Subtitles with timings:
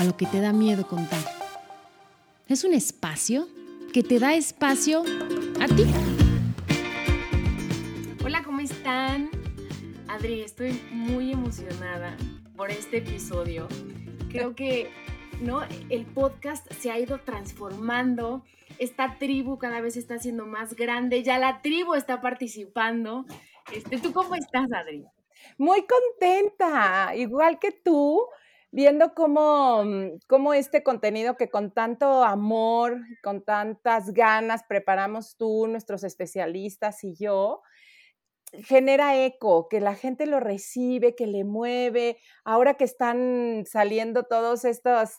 [0.00, 1.20] a lo que te da miedo contar.
[2.48, 3.46] Es un espacio
[3.92, 5.02] que te da espacio
[5.60, 5.84] a ti.
[8.24, 9.28] Hola, ¿cómo están?
[10.08, 12.16] Adri, estoy muy emocionada
[12.56, 13.68] por este episodio.
[14.30, 14.90] Creo que
[15.42, 15.64] ¿no?
[15.90, 18.42] el podcast se ha ido transformando.
[18.78, 21.22] Esta tribu cada vez está siendo más grande.
[21.22, 23.26] Ya la tribu está participando.
[23.70, 25.04] Este, ¿Tú cómo estás, Adri?
[25.58, 28.26] Muy contenta, igual que tú,
[28.72, 29.84] viendo cómo,
[30.28, 37.14] cómo este contenido que con tanto amor, con tantas ganas preparamos tú, nuestros especialistas y
[37.14, 37.62] yo,
[38.52, 42.18] genera eco, que la gente lo recibe, que le mueve.
[42.44, 45.10] Ahora que están saliendo todos estos,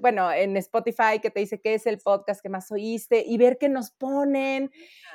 [0.00, 3.58] bueno, en Spotify que te dice qué es el podcast que más oíste y ver
[3.58, 4.70] que nos ponen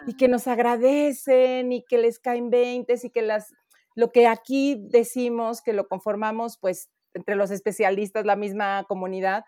[0.07, 3.53] y que nos agradecen y que les caen veintes y que las,
[3.95, 9.45] lo que aquí decimos, que lo conformamos pues entre los especialistas, la misma comunidad,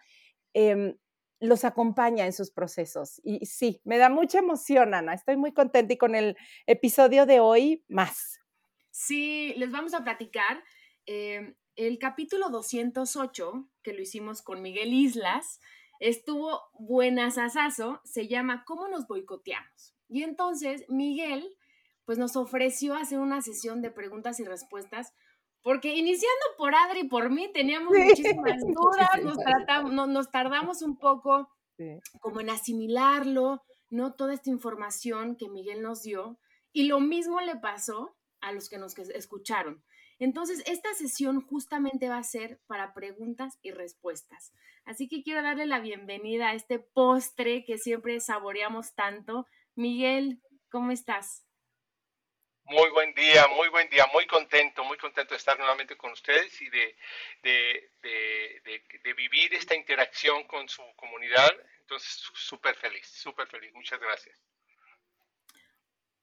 [0.53, 0.95] em,
[1.39, 3.21] los acompaña en sus procesos.
[3.23, 5.13] Y sí, me da mucha emoción, Ana.
[5.13, 8.39] Estoy muy contenta y con el episodio de hoy más.
[8.91, 10.63] Sí, les vamos a platicar.
[11.05, 15.59] Eh, el capítulo 208, que lo hicimos con Miguel Islas,
[15.99, 19.93] estuvo buenasasazo, se llama ¿Cómo nos boicoteamos?
[20.07, 21.45] Y entonces Miguel,
[22.05, 25.13] pues nos ofreció hacer una sesión de preguntas y respuestas
[25.65, 29.09] porque iniciando por Adri y por mí teníamos muchísimas dudas,
[30.07, 31.49] nos, tardamos un poco
[32.19, 34.13] como en asimilarlo, ¿no?
[34.13, 36.37] Toda esta información que Miguel nos dio.
[36.71, 39.83] Y lo mismo le pasó a los que nos escucharon.
[40.19, 44.53] Entonces, esta sesión justamente va a ser para preguntas y respuestas.
[44.85, 49.47] Así que quiero darle la bienvenida a este postre que siempre saboreamos tanto.
[49.73, 51.44] Miguel, ¿cómo estás?
[52.67, 56.59] Muy buen día, muy buen día, muy contento, muy contento de estar nuevamente con ustedes
[56.61, 56.97] y de,
[57.43, 61.51] de, vivir esta interacción con su comunidad.
[61.81, 63.71] Entonces, súper feliz, súper feliz.
[63.73, 64.35] Muchas gracias.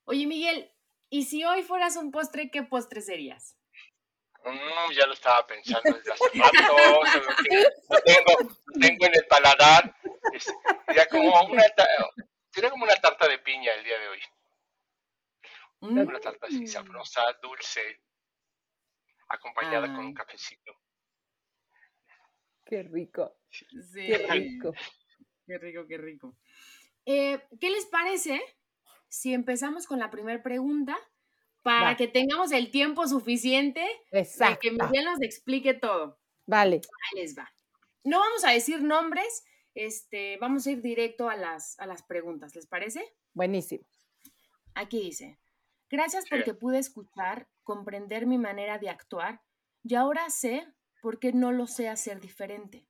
[0.04, 0.69] Oye, Miguel,
[1.10, 3.56] ¿y si hoy fueras un postre, qué postre serías?
[4.44, 6.76] Mm, ya lo estaba pensando desde hace rato,
[7.88, 9.94] lo, tengo, tengo en el paladar.
[10.86, 11.62] sería, como una,
[12.50, 14.20] sería como una tarta de piña el día de hoy.
[15.82, 16.66] Una tarta así mm.
[16.66, 18.03] sabrosa, dulce,
[19.28, 20.72] acompañada con un cafecito.
[22.65, 23.38] Qué rico.
[23.94, 24.72] Qué rico.
[25.44, 26.37] Qué rico, qué rico.
[27.04, 28.41] Eh, ¿Qué les parece
[29.09, 30.97] si empezamos con la primera pregunta
[31.62, 33.84] para que tengamos el tiempo suficiente
[34.38, 36.20] para que Miguel nos explique todo?
[36.47, 36.76] Vale.
[36.76, 37.53] Ahí les va.
[38.04, 39.44] No vamos a decir nombres,
[39.75, 43.04] este, vamos a ir directo a las, a las preguntas, ¿les parece?
[43.34, 43.84] Buenísimo.
[44.75, 45.38] Aquí dice,
[45.92, 49.42] Gracias porque pude escuchar, comprender mi manera de actuar
[49.84, 50.66] y ahora sé
[51.03, 52.88] por qué no lo sé hacer diferente.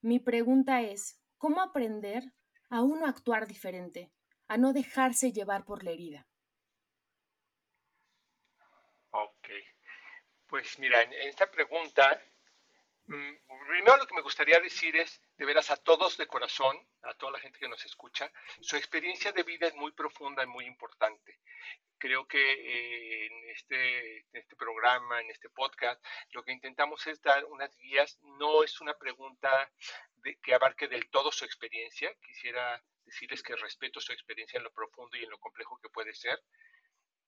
[0.00, 2.22] Mi pregunta es, ¿cómo aprender
[2.68, 4.12] a uno actuar diferente,
[4.46, 6.28] a no dejarse llevar por la herida?
[9.10, 9.48] Ok,
[10.46, 12.22] pues mira, en esta pregunta
[13.10, 13.34] Mm,
[13.66, 17.32] primero lo que me gustaría decir es, de veras, a todos de corazón, a toda
[17.32, 18.30] la gente que nos escucha,
[18.60, 21.40] su experiencia de vida es muy profunda y muy importante.
[21.96, 27.42] Creo que eh, en, este, este programa, en este podcast, lo que intentamos es dar
[27.46, 29.72] unas guías, no es una pregunta
[30.42, 35.16] que abarque del todo su experiencia, quisiera decirles que respeto su experiencia en lo profundo
[35.16, 36.38] y en lo complejo que puede ser.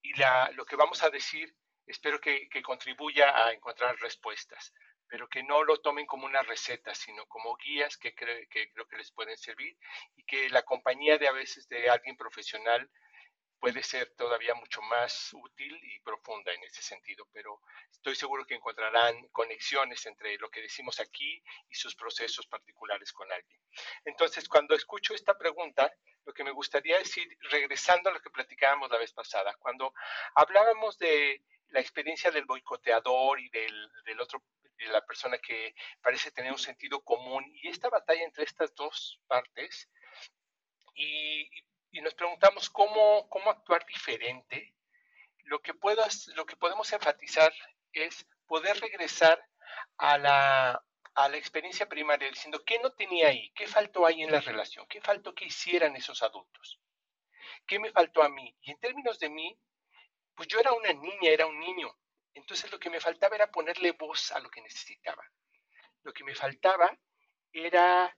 [0.02, 0.12] Y
[0.52, 1.56] lo que vamos a decir,
[1.86, 4.74] espero que contribuya a encontrar respuestas
[5.12, 9.12] pero que no lo tomen como una receta, sino como guías que, creo que les
[9.12, 9.76] pueden servir
[10.16, 12.90] y que la compañía de a veces de alguien profesional
[13.60, 17.60] puede ser todavía mucho más útil y profunda en ese sentido, pero
[17.90, 23.30] estoy seguro que encontrarán conexiones entre lo que decimos aquí y sus procesos particulares con
[23.30, 23.60] alguien.
[24.06, 25.92] Entonces, cuando escucho esta pregunta,
[26.24, 29.92] lo que me gustaría decir, regresando a lo que platicábamos la vez pasada, cuando
[30.34, 34.42] hablábamos de la experiencia del boicoteador y del, del otro
[34.90, 39.88] la persona que parece tener un sentido común y esta batalla entre estas dos partes
[40.94, 41.48] y,
[42.00, 44.74] nos preguntamos cómo, cómo actuar diferente,
[45.44, 46.02] lo que, puedo,
[46.34, 47.52] lo que podemos enfatizar
[47.92, 49.40] es poder regresar
[49.98, 53.50] a la, a la experiencia primaria diciendo, ¿qué no tenía ahí?
[53.54, 54.86] ¿Qué faltó ahí en la relación?
[54.88, 56.80] ¿Qué faltó que hicieran esos adultos?
[57.66, 58.56] ¿Qué me faltó a mí?
[58.62, 59.58] Y en términos de mí,
[60.34, 61.94] pues yo era una niña, era un niño.
[62.34, 65.24] Entonces lo que me faltaba era ponerle voz a lo que necesitaba.
[66.02, 66.98] Lo que me faltaba
[67.52, 68.16] era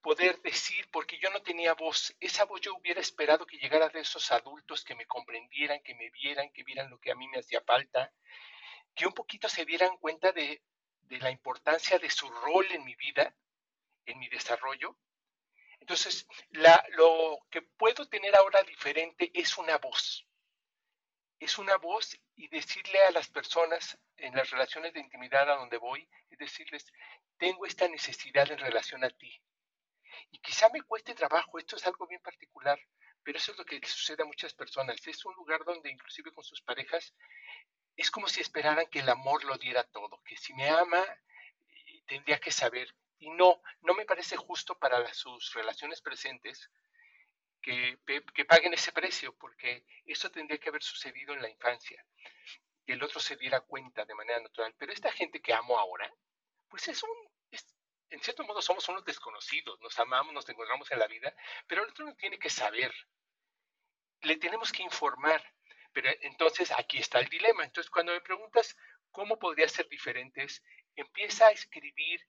[0.00, 4.00] poder decir, porque yo no tenía voz, esa voz yo hubiera esperado que llegara de
[4.00, 7.38] esos adultos que me comprendieran, que me vieran, que vieran lo que a mí me
[7.38, 8.12] hacía falta,
[8.94, 10.62] que un poquito se dieran cuenta de,
[11.08, 13.34] la importancia de su rol en mi vida,
[14.06, 14.96] en mi desarrollo.
[15.80, 20.26] Entonces, lo que puedo tener ahora diferente es una voz.
[21.40, 25.76] Es una voz y decirle a las personas en las relaciones de intimidad a donde
[25.76, 26.86] voy, es decirles,
[27.36, 29.38] tengo esta necesidad en relación a ti.
[30.30, 32.80] Y quizá me cueste trabajo, esto es algo bien particular,
[33.22, 35.06] pero eso es lo que sucede a muchas personas.
[35.06, 37.14] Es un lugar donde inclusive con sus parejas
[37.94, 42.02] es como si esperaran que el amor lo diera todo, que si me ama eh,
[42.06, 42.88] tendría que saber.
[43.18, 46.70] Y no, no me parece justo para sus relaciones presentes
[47.60, 47.98] que,
[48.48, 52.04] paguen ese precio, porque eso tendría que haber sucedido en la infancia,
[52.86, 54.74] que el otro se diera cuenta de manera natural.
[54.78, 56.12] Pero esta gente que amo ahora,
[56.68, 57.10] pues es un,
[58.10, 61.34] en cierto modo somos unos desconocidos, nos amamos, nos encontramos en la vida,
[61.66, 62.92] pero el otro no tiene que saber.
[64.22, 65.42] Le tenemos que informar.
[65.92, 67.64] Pero entonces aquí está el dilema.
[67.64, 68.76] Entonces cuando me preguntas
[69.10, 70.46] cómo podría ser diferente,
[70.94, 72.20] empieza a escribir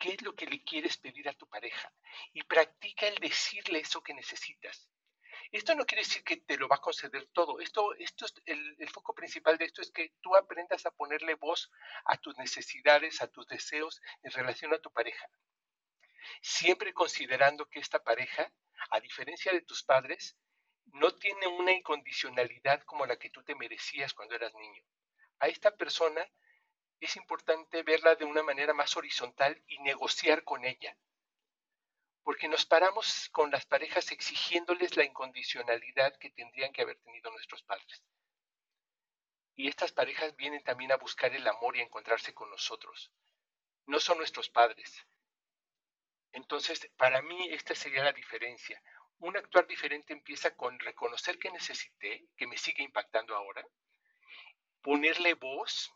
[0.00, 1.92] qué es lo que le quieres pedir a tu pareja
[2.32, 4.88] y practica el decirle eso que necesitas.
[5.52, 7.60] Esto no quiere decir que te lo va a conceder todo.
[7.60, 11.34] Esto, esto es el, el, foco principal de esto es que tú aprendas a ponerle
[11.34, 11.70] voz
[12.04, 15.28] a tus necesidades, a tus deseos en relación a tu pareja.
[16.40, 18.52] Siempre considerando que esta pareja,
[18.90, 20.36] a diferencia de tus padres,
[20.92, 24.82] no tiene una incondicionalidad como la que tú te merecías cuando eras niño.
[25.40, 26.26] A esta persona
[27.00, 30.96] es importante verla de una manera más horizontal y negociar con ella
[32.22, 37.62] porque nos paramos con las parejas exigiéndoles la incondicionalidad que tendrían que haber tenido nuestros
[37.62, 38.04] padres.
[39.56, 43.10] Y estas parejas vienen también a buscar el amor y a encontrarse con nosotros.
[43.86, 45.06] No son nuestros padres.
[46.32, 48.80] Entonces, para mí esta sería la diferencia.
[49.18, 53.66] Un actuar diferente empieza con reconocer que necesité, que me sigue impactando ahora,
[54.82, 55.92] ponerle voz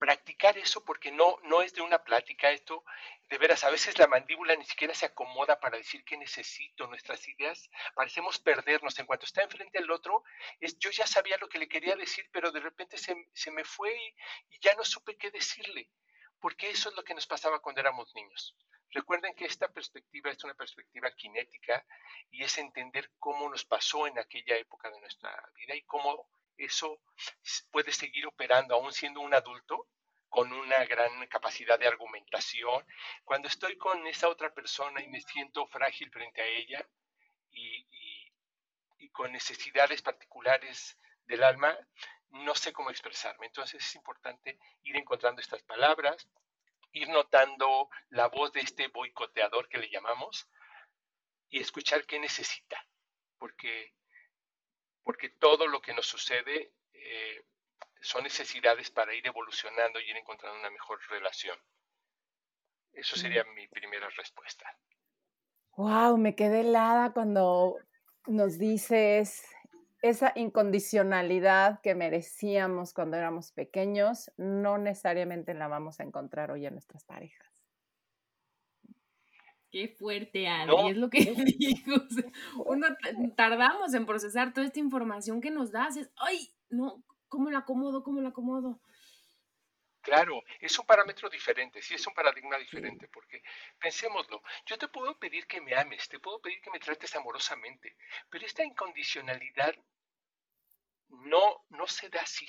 [0.00, 2.84] practicar eso porque no, no es de una plática, esto.
[3.28, 7.28] De veras, a veces la mandíbula ni siquiera se acomoda para decir qué necesito, nuestras
[7.28, 7.70] ideas.
[7.94, 10.24] Parecemos perdernos, en cuanto está enfrente al otro,
[10.58, 13.62] es, yo ya sabía lo que le quería decir, pero de repente se, se me
[13.62, 14.16] fue y,
[14.56, 15.90] y ya no supe qué decirle,
[16.40, 18.56] porque eso es lo que nos pasaba cuando éramos niños.
[18.92, 21.86] Recuerden que esta perspectiva es una perspectiva cinética
[22.30, 26.26] y es entender cómo nos pasó en aquella época de nuestra vida y cómo
[26.64, 27.00] eso
[27.70, 29.88] puede seguir operando aún siendo un adulto
[30.28, 32.86] con una gran capacidad de argumentación.
[33.24, 36.88] Cuando estoy con esa otra persona y me siento frágil frente a ella
[37.50, 37.86] y,
[39.12, 41.76] con necesidades particulares del alma,
[42.28, 43.46] no sé cómo expresarme.
[43.46, 46.28] Entonces es importante ir encontrando estas palabras,
[46.92, 50.48] ir notando la voz de este boicoteador que le llamamos
[51.48, 52.86] y escuchar qué necesita,
[53.36, 53.94] porque
[55.02, 57.44] porque todo lo que nos sucede eh,
[58.00, 61.58] son necesidades para ir evolucionando y ir encontrando una mejor relación.
[62.92, 64.66] Eso sería mi primera respuesta.
[65.76, 67.76] Wow, me quedé helada cuando
[68.26, 69.44] nos dices
[70.02, 76.74] esa incondicionalidad que merecíamos cuando éramos pequeños, no necesariamente la vamos a encontrar hoy en
[76.74, 77.49] nuestras parejas.
[79.70, 81.18] Qué fuerte, Adri, es lo que
[81.58, 81.96] digo.
[82.64, 82.88] uno
[83.36, 85.96] tardamos en procesar toda esta información que nos das.
[85.96, 88.02] Es, ay, no, ¿cómo la acomodo?
[88.02, 88.80] ¿Cómo la acomodo?
[90.02, 93.42] Claro, es un parámetro diferente, sí es un paradigma diferente, porque
[93.78, 97.96] pensémoslo, yo te puedo pedir que me ames, te puedo pedir que me trates amorosamente,
[98.30, 99.74] pero esta incondicionalidad
[101.08, 102.48] no, no se da así.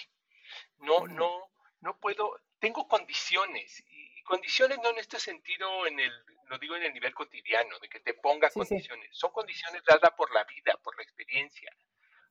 [0.77, 1.51] No, no,
[1.81, 6.83] no puedo, tengo condiciones, y condiciones no en este sentido en el lo digo en
[6.83, 9.09] el nivel cotidiano, de que te ponga condiciones.
[9.13, 11.71] Son condiciones dadas por la vida, por la experiencia,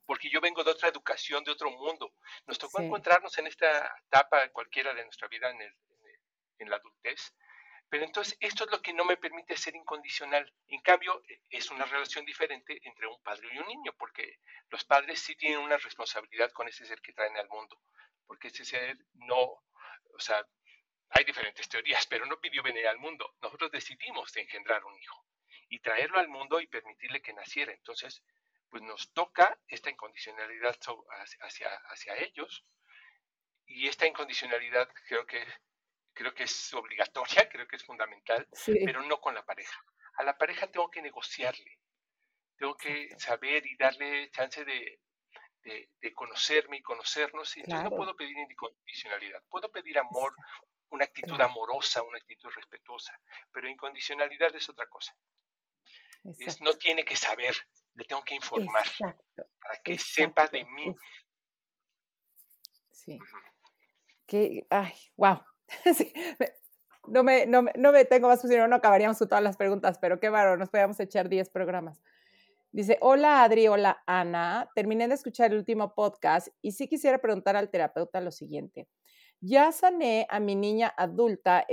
[0.05, 2.13] porque yo vengo de otra educación, de otro mundo.
[2.47, 5.63] Nos tocó encontrarnos en esta etapa cualquiera de nuestra vida en,
[6.59, 7.35] en la adultez,
[7.89, 10.53] pero entonces esto es lo que no me permite ser incondicional.
[10.69, 15.19] En cambio, es una relación diferente entre un padre y un niño, porque los padres
[15.21, 17.81] sí tienen una responsabilidad con ese ser que traen al mundo,
[18.27, 20.47] porque ese ser no, o sea,
[21.11, 23.35] hay diferentes teorías, pero no pidió venir al mundo.
[23.43, 25.27] Nosotros decidimos engendrar un hijo
[25.69, 27.73] y traerlo al mundo y permitirle que naciera.
[27.73, 28.23] Entonces,
[28.69, 30.79] pues nos toca esta incondicionalidad
[31.41, 32.65] hacia, hacia ellos
[33.67, 35.45] y esta incondicionalidad creo que,
[36.13, 38.47] creo que es obligatoria, creo que es fundamental,
[38.85, 39.81] pero no con la pareja.
[40.15, 41.79] A la pareja tengo que negociarle,
[42.57, 45.01] tengo que saber y darle chance de,
[45.63, 47.57] de, conocerme y conocernos.
[47.57, 50.35] Y no puedo pedir incondicionalidad, puedo pedir amor,
[50.91, 53.19] una actitud amorosa, una actitud respetuosa,
[53.53, 55.15] pero incondicionalidad es otra cosa.
[56.61, 57.55] no tiene que saber,
[57.95, 60.95] le tengo que informar para que sepa de mí.
[62.91, 63.19] Sí.
[64.27, 65.43] Que, ay, wow.
[67.07, 69.99] No, me, no, no, me, tengo más, si no, no acabaríamos con todas las preguntas,
[69.99, 72.01] pero qué bárbaro, nos podíamos echar 10 programas.
[72.73, 77.57] Dice, hola Adri, hola Ana, terminé de escuchar el último podcast y sí quisiera preguntar
[77.57, 78.87] al terapeuta lo siguiente.
[79.43, 81.65] Ya sané a mi niña adulta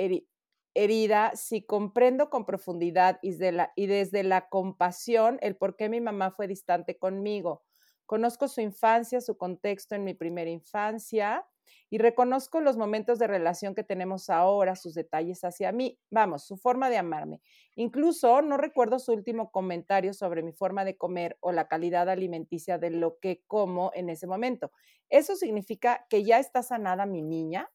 [0.73, 5.89] herida si comprendo con profundidad y desde, la, y desde la compasión el por qué
[5.89, 7.63] mi mamá fue distante conmigo.
[8.05, 11.45] Conozco su infancia, su contexto en mi primera infancia
[11.89, 16.57] y reconozco los momentos de relación que tenemos ahora, sus detalles hacia mí, vamos, su
[16.57, 17.41] forma de amarme.
[17.75, 22.77] Incluso no recuerdo su último comentario sobre mi forma de comer o la calidad alimenticia
[22.77, 24.71] de lo que como en ese momento.
[25.09, 27.69] ¿Eso significa que ya está sanada mi niña?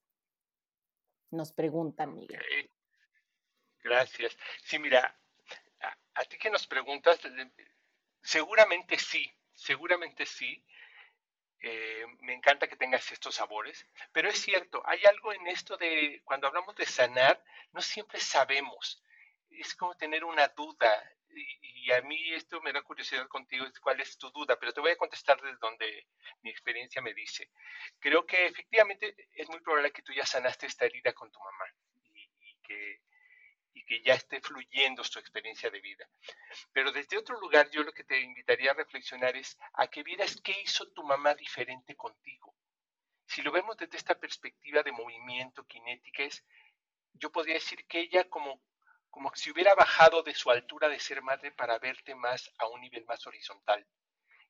[1.30, 2.42] Nos preguntan, Miguel.
[3.82, 4.36] Gracias.
[4.64, 5.18] Sí, mira,
[6.14, 7.20] a ti que nos preguntas,
[8.22, 10.62] seguramente sí, seguramente sí.
[11.64, 16.20] Eh, me encanta que tengas estos sabores, pero es cierto, hay algo en esto de
[16.24, 17.40] cuando hablamos de sanar,
[17.72, 19.00] no siempre sabemos.
[19.48, 20.90] Es como tener una duda.
[21.34, 24.92] Y, a mí esto me da curiosidad contigo, cuál es tu duda, pero te voy
[24.92, 26.06] a contestar desde donde
[26.42, 27.50] mi experiencia me dice.
[27.98, 31.64] Creo que efectivamente es muy probable que tú ya sanaste esta herida con tu mamá
[32.40, 33.00] y que
[33.74, 36.08] y que ya esté fluyendo su experiencia de vida.
[36.72, 40.40] Pero desde otro lugar, yo lo que te invitaría a reflexionar es a que vieras
[40.42, 42.54] qué hizo tu mamá diferente contigo.
[43.26, 46.44] Si lo vemos desde esta perspectiva de movimiento, cinética, es,
[47.14, 48.62] yo podría decir que ella como,
[49.10, 52.80] como si hubiera bajado de su altura de ser madre para verte más a un
[52.80, 53.86] nivel más horizontal,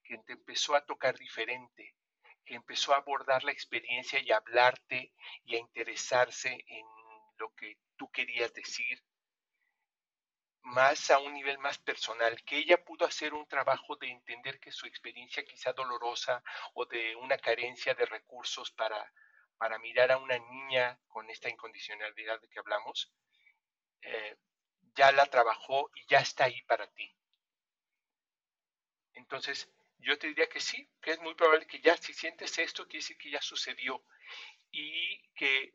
[0.02, 1.94] que te empezó a tocar diferente,
[2.44, 5.12] que empezó a abordar la experiencia y a hablarte
[5.44, 6.86] y a interesarse en
[7.38, 9.02] lo que tú querías decir,
[10.62, 14.72] más a un nivel más personal, que ella pudo hacer un trabajo de entender que
[14.72, 16.42] su experiencia quizá dolorosa
[16.74, 19.12] o de una carencia de recursos para,
[19.58, 23.12] para mirar a una niña con esta incondicionalidad de que hablamos,
[24.02, 24.36] eh,
[24.94, 27.12] ya la trabajó y ya está ahí para ti.
[29.14, 32.84] Entonces, yo te diría que sí, que es muy probable que ya si sientes esto,
[32.84, 34.04] quiere decir que ya sucedió
[34.70, 35.74] y que,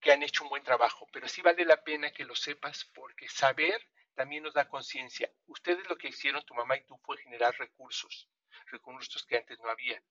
[0.00, 3.28] que han hecho un buen trabajo, pero sí vale la pena que lo sepas porque
[3.28, 3.80] saber
[4.16, 5.30] también nos da conciencia.
[5.46, 8.28] Ustedes lo que hicieron, tu mamá y tú, fue generar recursos,
[8.72, 10.02] recursos que antes no había.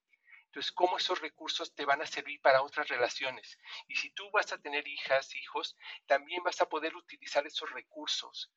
[0.46, 3.60] Entonces, ¿cómo esos recursos te van a servir para otras relaciones?
[3.90, 8.54] Y si tú vas a tener hijas, hijos, también vas a poder utilizar esos recursos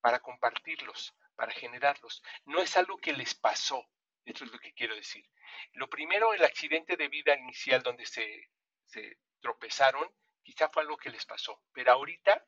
[0.00, 2.22] para compartirlos, para generarlos.
[2.44, 3.84] No es algo que les pasó,
[4.24, 5.28] eso es lo que quiero decir.
[5.72, 8.50] Lo primero, el accidente de vida inicial donde se,
[8.84, 10.08] se tropezaron,
[10.44, 12.44] quizá fue algo que les pasó, pero ahorita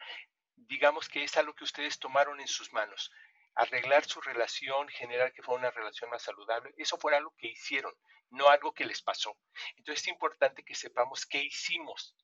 [0.56, 3.10] digamos que es algo que ustedes tomaron en sus manos.
[3.54, 7.94] Arreglar su relación, generar que fuera una relación más saludable, eso fue algo que hicieron,
[8.30, 9.36] no algo que les pasó.
[9.76, 12.16] Entonces es importante que sepamos qué hicimos,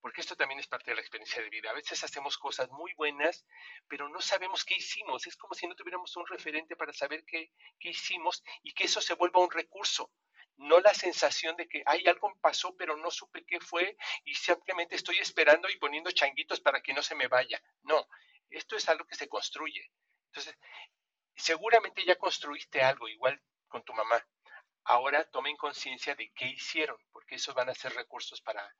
[0.00, 1.70] porque esto también es parte de la experiencia de vida.
[1.70, 3.46] A veces hacemos cosas muy buenas,
[3.88, 5.26] pero no sabemos qué hicimos.
[5.26, 9.00] Es como si no tuviéramos un referente para saber qué, qué hicimos y que eso
[9.00, 10.12] se vuelva un recurso
[10.56, 14.94] no la sensación de que hay algo pasó pero no supe qué fue y simplemente
[14.94, 17.60] estoy esperando y poniendo changuitos para que no se me vaya.
[17.82, 18.06] No,
[18.50, 19.90] esto es algo que se construye.
[20.26, 20.56] Entonces,
[21.34, 24.26] seguramente ya construiste algo igual con tu mamá.
[24.84, 28.74] Ahora tomen conciencia de qué hicieron, porque esos van a ser recursos para,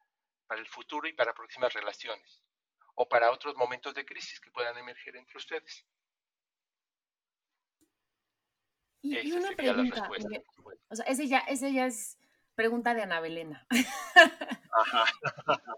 [0.47, 2.43] para el futuro y para próximas relaciones
[2.95, 5.85] o para otros momentos de crisis que puedan emerger entre ustedes.
[9.04, 10.08] Y, una pregunta,
[10.88, 12.18] o sea, ese ya, ese ya es
[12.54, 13.66] pregunta de Ana Belena.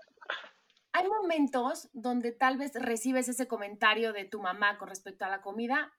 [0.93, 5.43] Hay momentos donde tal vez recibes ese comentario de tu mamá con respecto a la
[5.43, 5.93] comida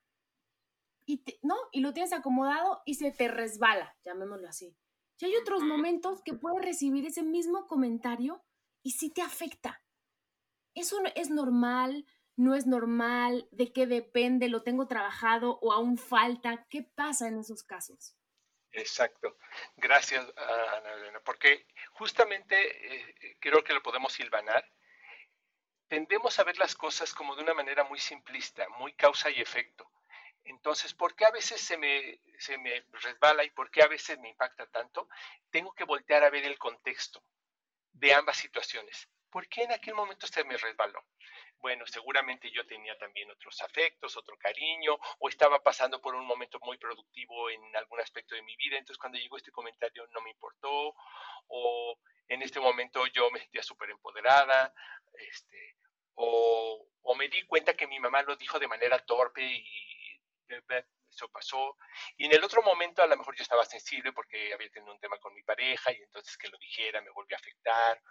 [1.06, 4.78] y no, y lo tienes acomodado y se te resbala, llamémoslo así.
[5.20, 8.42] Y hay otros momentos que puedes recibir ese mismo comentario
[8.84, 9.82] y sí te afecta.
[10.76, 12.06] Eso es normal,
[12.38, 16.66] no es normal, de qué depende, lo tengo trabajado o aún falta.
[16.70, 18.16] ¿Qué pasa en esos casos?
[18.72, 19.38] Exacto.
[19.76, 24.64] Gracias, Ana Elena, porque justamente eh, creo que lo podemos silvanar.
[25.88, 29.90] Tendemos a ver las cosas como de una manera muy simplista, muy causa y efecto.
[30.44, 34.20] Entonces, ¿por qué a veces se me, se me resbala y por qué a veces
[34.20, 35.10] me impacta tanto?
[35.50, 37.24] Tengo que voltear a ver el contexto
[37.94, 41.00] de ambas situaciones ¿por qué en aquel momento se me resbaló?
[41.60, 46.58] Bueno, seguramente yo tenía también otros afectos, otro cariño, o estaba pasando por un momento
[46.64, 50.32] muy productivo en algún aspecto de mi vida, entonces cuando llegó este comentario no me
[50.32, 50.96] importó,
[51.50, 54.74] o en este momento yo me sentía súper empoderada,
[55.14, 55.76] este,
[56.16, 59.64] o, o, me di cuenta que mi mamá lo dijo de manera torpe y
[61.12, 61.78] eso pasó.
[62.16, 65.00] Y en el otro momento a lo mejor yo estaba sensible porque había tenido un
[65.00, 68.02] tema con mi pareja y entonces que lo dijera me volvió a afectar.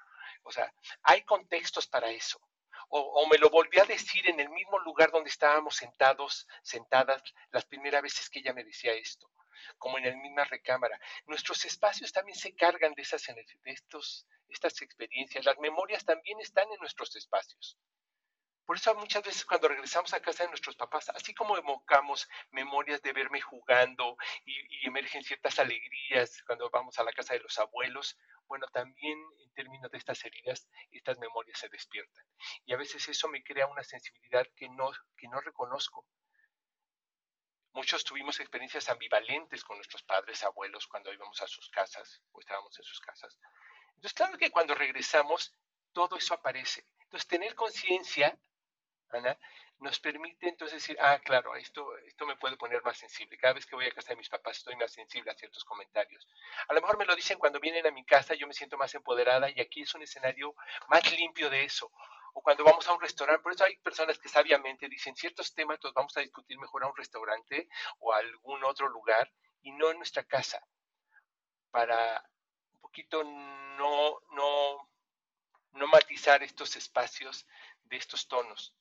[0.42, 2.40] O sea, hay contextos para eso.
[2.88, 7.64] O, me lo volví a decir en el mismo lugar donde estábamos sentados, sentadas, las
[7.64, 9.28] primeras veces que ella me decía esto,
[9.78, 11.00] como en la misma recámara.
[11.26, 15.44] Nuestros espacios también se cargan de, esas, de estos, estas experiencias.
[15.44, 17.76] Las memorias también están en nuestros espacios.
[18.66, 23.00] Por eso muchas veces cuando regresamos a casa de nuestros papás, así como evocamos memorias
[23.00, 28.18] de verme jugando y, emergen ciertas alegrías cuando vamos a la casa de los abuelos,
[28.48, 32.24] bueno, también en términos de estas heridas, estas memorias se despiertan.
[32.64, 36.04] Y a veces eso me crea una sensibilidad que no, que no reconozco.
[37.72, 42.76] Muchos tuvimos experiencias ambivalentes con nuestros padres, abuelos, cuando íbamos a sus casas o estábamos
[42.78, 43.38] en sus casas.
[43.94, 45.54] Entonces, claro que cuando regresamos,
[45.92, 46.84] todo eso aparece.
[47.00, 48.36] Entonces, tener conciencia
[49.10, 49.38] Ana,
[49.78, 53.36] nos permite entonces decir, ah, claro, esto, esto me puede poner más sensible.
[53.38, 56.26] Cada vez que voy a casa de mis papás estoy más sensible a ciertos comentarios.
[56.68, 58.94] A lo mejor me lo dicen cuando vienen a mi casa, yo me siento más
[58.94, 60.54] empoderada y aquí es un escenario
[60.88, 61.92] más limpio de eso.
[62.32, 65.78] O cuando vamos a un restaurante, por eso hay personas que sabiamente dicen ciertos temas
[65.82, 69.32] los vamos a discutir mejor a un restaurante o a algún otro lugar
[69.62, 70.66] y no en nuestra casa.
[71.70, 72.28] Para
[72.72, 74.90] un poquito no, no,
[75.72, 77.46] no matizar estos espacios
[77.84, 78.74] de estos tonos.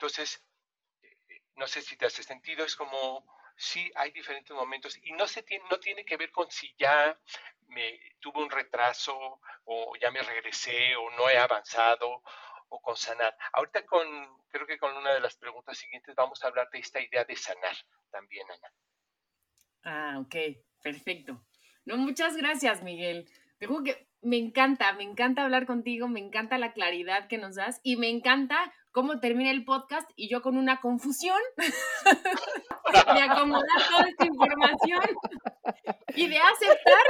[0.00, 0.42] Entonces,
[1.02, 3.22] eh, no sé si te hace sentido, es como,
[3.54, 7.20] sí, hay diferentes momentos y no, se tiene, no tiene que ver con si ya
[7.68, 9.14] me tuve un retraso
[9.64, 12.22] o ya me regresé o no he avanzado
[12.70, 13.36] o con sanar.
[13.52, 14.08] Ahorita con,
[14.48, 17.36] creo que con una de las preguntas siguientes vamos a hablar de esta idea de
[17.36, 17.76] sanar
[18.10, 18.72] también, Ana.
[19.84, 20.34] Ah, ok,
[20.82, 21.44] perfecto.
[21.84, 23.30] No, muchas gracias, Miguel.
[23.58, 27.80] Tengo que me encanta, me encanta hablar contigo, me encanta la claridad que nos das
[27.82, 31.38] y me encanta cómo termina el podcast y yo con una confusión
[33.14, 35.02] de acomodar toda esta información
[36.14, 37.04] y de aceptar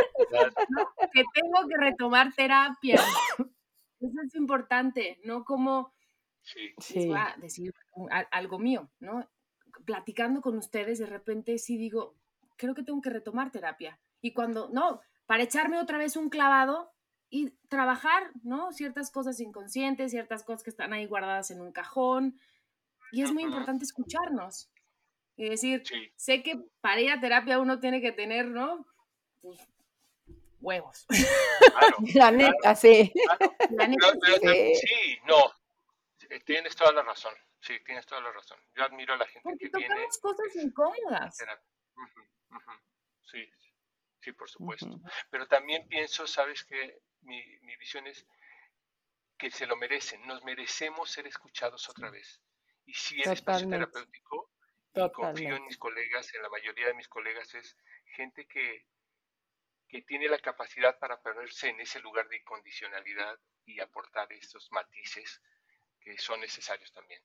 [1.12, 3.00] que tengo que retomar terapia.
[4.00, 5.44] Eso es importante, ¿no?
[5.44, 5.92] Como
[6.42, 7.12] sí.
[7.14, 7.72] a decir
[8.30, 9.28] algo mío, ¿no?
[9.84, 12.16] Platicando con ustedes, de repente sí digo,
[12.56, 13.98] creo que tengo que retomar terapia.
[14.20, 16.92] Y cuando, no, para echarme otra vez un clavado,
[17.30, 18.72] y trabajar, ¿no?
[18.72, 22.38] Ciertas cosas inconscientes, ciertas cosas que están ahí guardadas en un cajón.
[23.12, 24.68] Y es muy importante escucharnos.
[25.36, 25.82] Y decir,
[26.16, 28.84] sé que para ir a terapia uno tiene que tener, ¿no?
[29.40, 29.60] Pues,
[30.60, 31.06] huevos.
[32.14, 33.12] la neta, sí.
[33.70, 35.18] La neta, sí.
[35.26, 35.36] no.
[36.28, 37.34] Eh, tienes toda la razón.
[37.60, 38.58] Sí, tienes toda la razón.
[38.74, 40.06] Yo admiro a la gente Porque que tiene...
[40.20, 41.38] cosas incómodas.
[43.22, 43.48] Sí,
[44.20, 45.00] sí, por supuesto.
[45.30, 48.26] Pero también pienso, sabes que mi, visión es
[49.38, 52.40] que se lo merecen, nos merecemos ser escuchados otra vez.
[52.84, 54.50] Y si el espacio terapéutico,
[55.14, 57.76] confío en mis colegas, en la mayoría de mis colegas, es
[58.16, 58.86] gente que,
[59.88, 65.40] que tiene la capacidad para ponerse en ese lugar de incondicionalidad y aportar estos matices
[66.00, 67.22] que son necesarios también.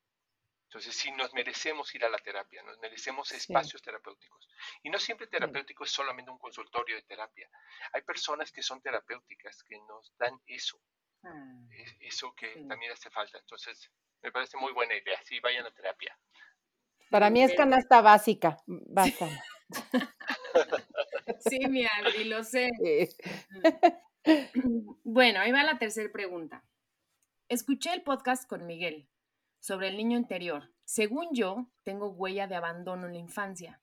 [0.65, 4.49] Entonces, sí, nos merecemos ir a la terapia, nos merecemos espacios terapéuticos.
[4.83, 7.49] Y no siempre terapéutico es solamente un consultorio de terapia.
[7.93, 10.81] Hay personas que son terapéuticas, que nos dan eso,
[11.23, 11.61] ah,
[12.01, 13.37] eso que también hace falta.
[13.37, 13.89] Entonces,
[14.21, 15.17] me parece muy buena idea.
[15.23, 16.17] Sí, vayan a terapia.
[17.09, 19.29] Para mí es canasta básica, basta.
[21.39, 22.69] sí, mi Adri, lo sé.
[25.03, 26.65] Bueno, ahí va la tercera pregunta.
[27.47, 29.07] Escuché el podcast con Miguel
[29.65, 30.71] sobre el niño interior.
[30.83, 33.81] Según yo, tengo huella de abandono en la infancia.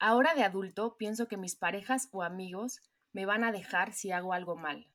[0.00, 2.80] Ahora de adulto pienso que mis parejas o amigos
[3.12, 4.90] me van a dejar si hago algo mal.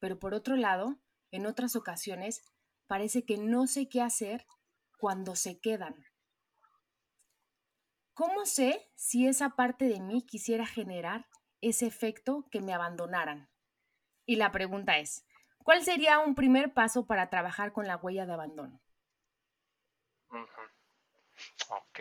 [0.00, 0.98] Pero por otro lado,
[1.30, 2.42] en otras ocasiones,
[2.88, 4.44] parece que no sé qué hacer
[4.98, 6.04] cuando se quedan.
[8.12, 11.28] ¿Cómo sé si esa parte de mí quisiera generar
[11.60, 13.48] ese efecto que me abandonaran?
[14.26, 15.24] Y la pregunta es,
[15.58, 18.83] ¿cuál sería un primer paso para trabajar con la huella de abandono?
[21.68, 22.00] Ok.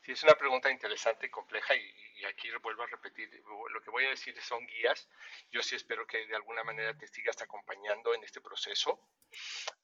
[0.00, 3.28] Sí, es una pregunta interesante y compleja y, aquí vuelvo a repetir,
[3.70, 5.08] lo que voy a decir son guías.
[5.50, 8.98] Yo sí espero que de alguna manera te sigas acompañando en este proceso,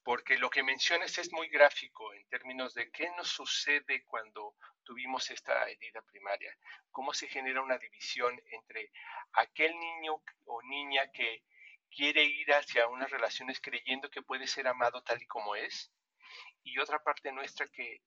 [0.02, 5.30] porque lo que mencionas es muy gráfico en términos de qué nos sucede cuando tuvimos
[5.30, 6.56] esta herida primaria,
[6.90, 8.90] cómo se genera una división entre
[9.34, 11.44] aquel niño o niña que
[11.94, 15.92] quiere ir hacia unas relaciones creyendo que puede ser amado tal y como es,
[16.62, 18.00] y otra parte nuestra que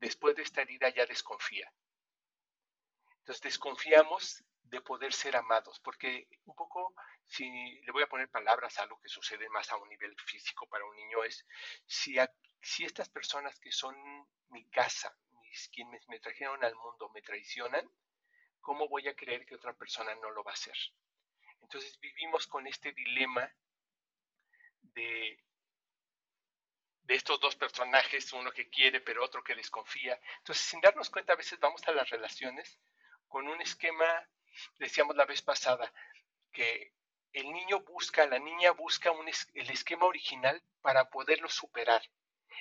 [0.00, 1.72] después de esta herida ya desconfía.
[3.20, 8.78] Entonces desconfiamos de poder ser amados, porque un poco, si le voy a poner palabras
[8.78, 11.46] a lo que sucede más a un nivel físico para un niño, es
[11.86, 12.16] si,
[12.60, 13.96] si estas personas que son
[14.50, 17.90] mi casa, mis, quienes me trajeron al mundo, me traicionan,
[18.60, 20.76] ¿cómo voy a creer que otra persona no lo va a hacer?
[21.60, 23.50] Entonces vivimos con este dilema
[24.80, 25.42] de,
[27.08, 30.20] de estos dos personajes, uno que quiere pero otro que desconfía.
[30.38, 32.78] Entonces, sin darnos cuenta, a veces vamos a las relaciones
[33.26, 34.06] con un esquema,
[34.78, 35.90] decíamos la vez pasada,
[36.52, 36.92] que
[37.32, 42.02] el niño busca, la niña busca un el esquema original para poderlo superar.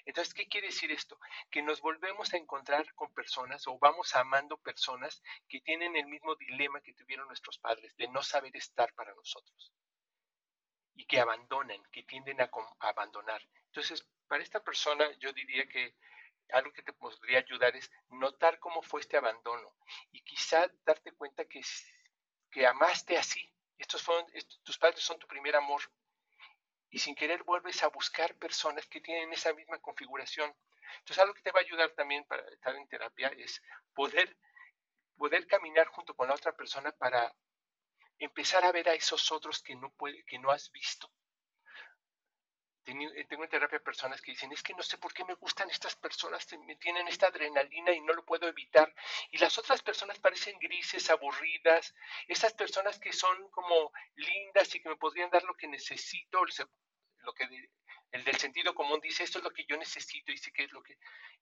[0.06, 1.20] Entonces, ¿qué quiere decir esto?
[1.52, 6.36] Que nos volvemos a encontrar con personas o vamos amando personas que tienen el mismo
[6.36, 9.74] dilema que tuvieron nuestros padres, de no saber estar para nosotros.
[10.96, 13.42] Y que abandonan, que tienden a, abandonar.
[13.66, 15.96] Entonces, para esta persona yo diría que
[16.52, 19.76] algo que te podría ayudar es notar cómo fue este abandono
[20.12, 21.62] y quizá darte cuenta que,
[22.52, 23.52] que amaste así.
[23.78, 24.26] Estos fueron,
[24.64, 25.82] tus padres son tu primer amor
[26.90, 30.56] y sin querer vuelves a buscar personas que tienen esa misma configuración.
[31.00, 33.62] Entonces, algo que te va a ayudar también para estar en terapia es
[33.94, 34.38] poder,
[35.18, 37.36] poder caminar junto con la otra persona para
[38.20, 39.94] empezar a ver a esos otros que no,
[40.26, 41.12] que no has visto.
[42.88, 45.70] Eh, tengo en terapia personas que dicen, es que no sé por qué me gustan
[45.70, 48.94] estas personas, me tienen esta adrenalina y no lo puedo evitar.
[49.32, 51.94] Y las otras personas parecen grises, aburridas,
[52.28, 56.40] esas personas que son como lindas y que me podrían dar lo que necesito,
[57.20, 57.70] lo que
[58.12, 60.72] el del sentido común dice, esto es lo que yo necesito y sé que es
[60.72, 60.98] lo que...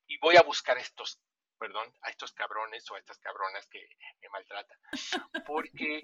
[0.08, 1.22] Y voy a buscar a estos,
[1.60, 3.88] perdón, a estos cabrones o a estas cabronas que
[4.22, 4.80] me maltratan.
[5.46, 6.04] Porque,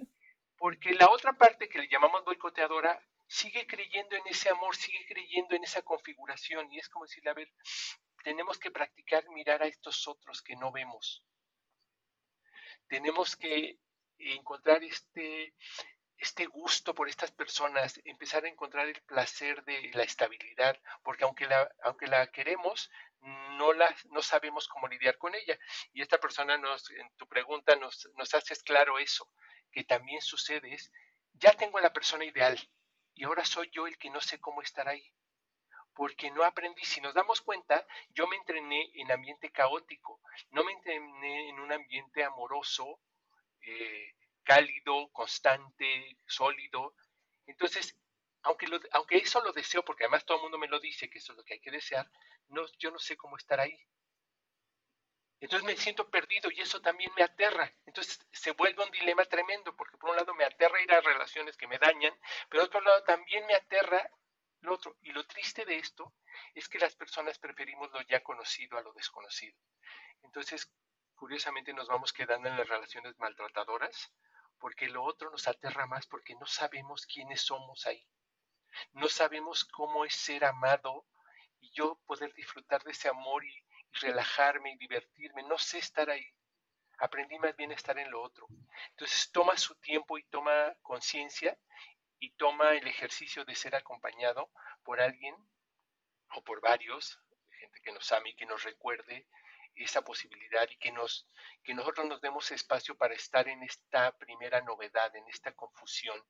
[0.56, 3.02] porque la otra parte que le llamamos boicoteadora
[3.32, 6.70] sigue creyendo en ese amor, sigue creyendo en esa configuración.
[6.72, 7.50] Y es como decirle, a ver,
[8.24, 11.26] tenemos que practicar mirar a estos otros que no vemos.
[12.88, 13.80] Tenemos que
[14.18, 15.56] encontrar este,
[16.18, 21.46] este gusto por estas personas, empezar a encontrar el placer de la estabilidad, porque aunque
[21.46, 22.92] la, aunque la queremos,
[23.22, 25.58] no, la, no sabemos cómo lidiar con ella.
[25.94, 29.32] Y esta persona nos, en tu pregunta nos, nos haces claro eso,
[29.72, 30.92] que también sucede es,
[31.32, 32.60] ya tengo la persona ideal,
[33.14, 35.14] y ahora soy yo el que no sé cómo estar ahí.
[35.94, 36.84] Porque no aprendí.
[36.86, 40.22] Si nos damos cuenta, yo me entrené en ambiente caótico,
[40.52, 43.02] no me entrené en un ambiente amoroso,
[43.62, 46.96] eh, cálido, constante, sólido.
[47.46, 47.98] Entonces,
[48.44, 51.34] aunque, aunque eso lo deseo, porque además todo el mundo me lo dice, que eso
[51.34, 52.10] es lo que hay que desear,
[52.48, 53.78] no, yo no sé cómo estar ahí.
[55.42, 57.74] Entonces me siento perdido y eso también me aterra.
[57.88, 61.58] Entonces se vuelve un dilema tremendo, porque por un lado me aterra ir a relaciones
[61.58, 62.14] que me dañan,
[62.48, 64.08] pero por otro lado también me aterra
[64.62, 64.96] lo otro.
[65.02, 66.14] Y lo triste de esto
[66.54, 69.58] es que las personas preferimos lo ya conocido a lo desconocido.
[70.22, 70.72] Entonces,
[71.16, 74.14] curiosamente nos vamos quedando en las relaciones maltratadoras,
[74.60, 78.08] porque lo otro nos aterra más porque no sabemos quiénes somos ahí.
[78.94, 81.08] No sabemos cómo es ser amado
[81.60, 86.26] y yo poder disfrutar de ese amor y relajarme y divertirme, no sé estar ahí.
[87.00, 88.48] Aprendí más bien a estar en lo otro.
[88.92, 91.58] Entonces toma su tiempo y toma conciencia
[92.20, 94.52] y toma el ejercicio de ser acompañado
[94.84, 95.36] por alguien
[96.36, 97.20] o por varios,
[97.60, 99.28] gente que nos ame y que nos recuerde
[99.76, 101.28] esa posibilidad y que nos
[101.64, 106.22] que nosotros nos demos espacio para estar en esta primera novedad, en esta confusión,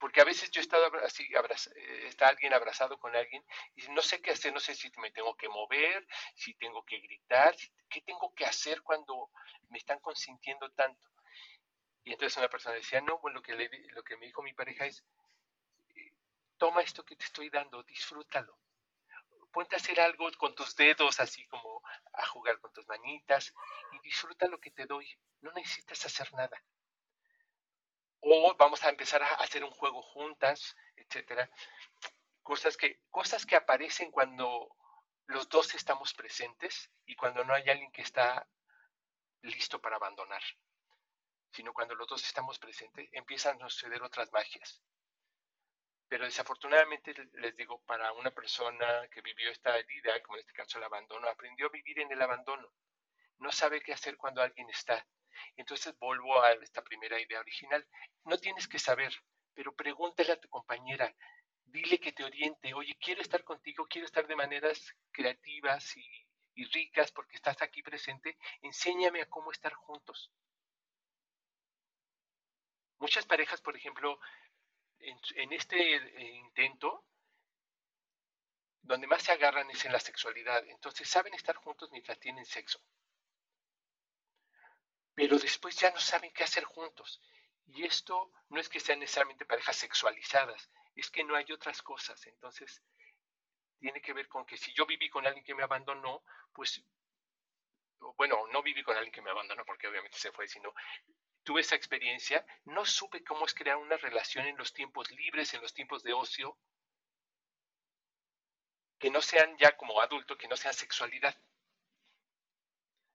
[0.00, 3.44] porque a veces yo he estado así, eh, está alguien abrazado con alguien
[3.76, 6.98] y no sé qué hacer, no sé si me tengo que mover, si tengo que
[7.00, 7.54] gritar,
[7.88, 9.30] qué tengo que hacer cuando
[9.68, 11.06] me están consintiendo tanto.
[12.02, 13.52] Y entonces una persona decía, no, bueno, lo que,
[13.90, 15.04] lo que me dijo mi pareja es,
[15.94, 16.14] eh,
[16.56, 18.58] toma esto que te estoy dando, disfrútalo.
[19.52, 21.82] Ponte a hacer algo con tus dedos, así como
[22.14, 23.52] a jugar con tus manitas,
[23.92, 25.06] y disfruta lo que te doy.
[25.42, 26.62] No necesitas hacer nada
[28.20, 31.50] o vamos a empezar a hacer un juego juntas, etcétera.
[32.42, 34.74] Cosas que, cosas que aparecen cuando
[35.26, 38.46] los dos estamos presentes y cuando no hay alguien que está
[39.42, 40.42] listo para abandonar,
[41.52, 44.82] sino cuando los dos estamos presentes, empiezan a suceder otras magias.
[46.08, 50.78] Pero desafortunadamente, les digo, para una persona que vivió esta herida, como en este caso
[50.78, 52.68] el abandono, aprendió a vivir en el abandono.
[53.38, 55.06] No sabe qué hacer cuando alguien está.
[55.56, 57.86] Entonces vuelvo a esta primera idea original.
[58.24, 59.12] No tienes que saber,
[59.54, 61.14] pero pregúntale a tu compañera,
[61.64, 66.26] dile que te oriente, oye, quiero estar contigo, quiero estar de maneras creativas y,
[66.72, 70.30] ricas porque estás aquí presente, enséñame a cómo estar juntos.
[72.98, 74.20] Muchas parejas, por ejemplo,
[74.98, 77.06] en este eh, intento,
[78.82, 80.66] donde más se agarran es en la sexualidad.
[80.68, 82.80] Entonces saben estar juntos mientras tienen sexo.
[85.14, 87.20] Pero después ya no saben qué hacer juntos.
[87.66, 92.26] Y esto no es que sean necesariamente parejas sexualizadas, es que no hay otras cosas.
[92.26, 92.82] Entonces,
[93.78, 96.82] tiene que ver con que si yo viví con alguien que me abandonó, pues,
[98.16, 100.74] bueno, no viví con alguien que me abandonó porque obviamente se fue, sino
[101.42, 105.62] tuve esa experiencia, no supe cómo es crear una relación en los tiempos libres, en
[105.62, 106.58] los tiempos de ocio,
[108.98, 111.34] que no sean ya como adulto, que no sean sexualidad.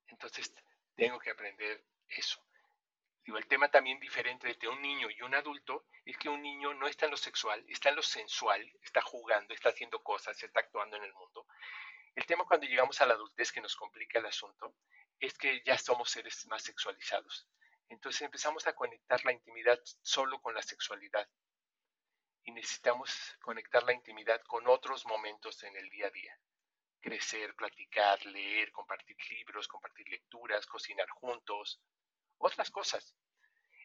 [0.07, 0.53] Entonces,
[0.95, 2.41] tengo que aprender eso.
[3.23, 6.73] Digo, el tema también diferente entre un niño y un adulto es que un niño
[6.75, 10.59] no está en lo sexual, está en lo sensual, está jugando, está haciendo cosas, está
[10.59, 11.47] actuando en el mundo.
[12.13, 14.75] El tema cuando llegamos a la adultez que nos complica el asunto
[15.19, 17.47] es que ya somos seres más sexualizados.
[17.89, 21.27] Entonces empezamos a conectar la intimidad solo con la sexualidad
[22.43, 26.39] y necesitamos conectar la intimidad con otros momentos en el día a día.
[27.05, 31.79] Crecer, platicar, leer, compartir libros, compartir lecturas, cocinar juntos,
[32.39, 33.15] otras cosas.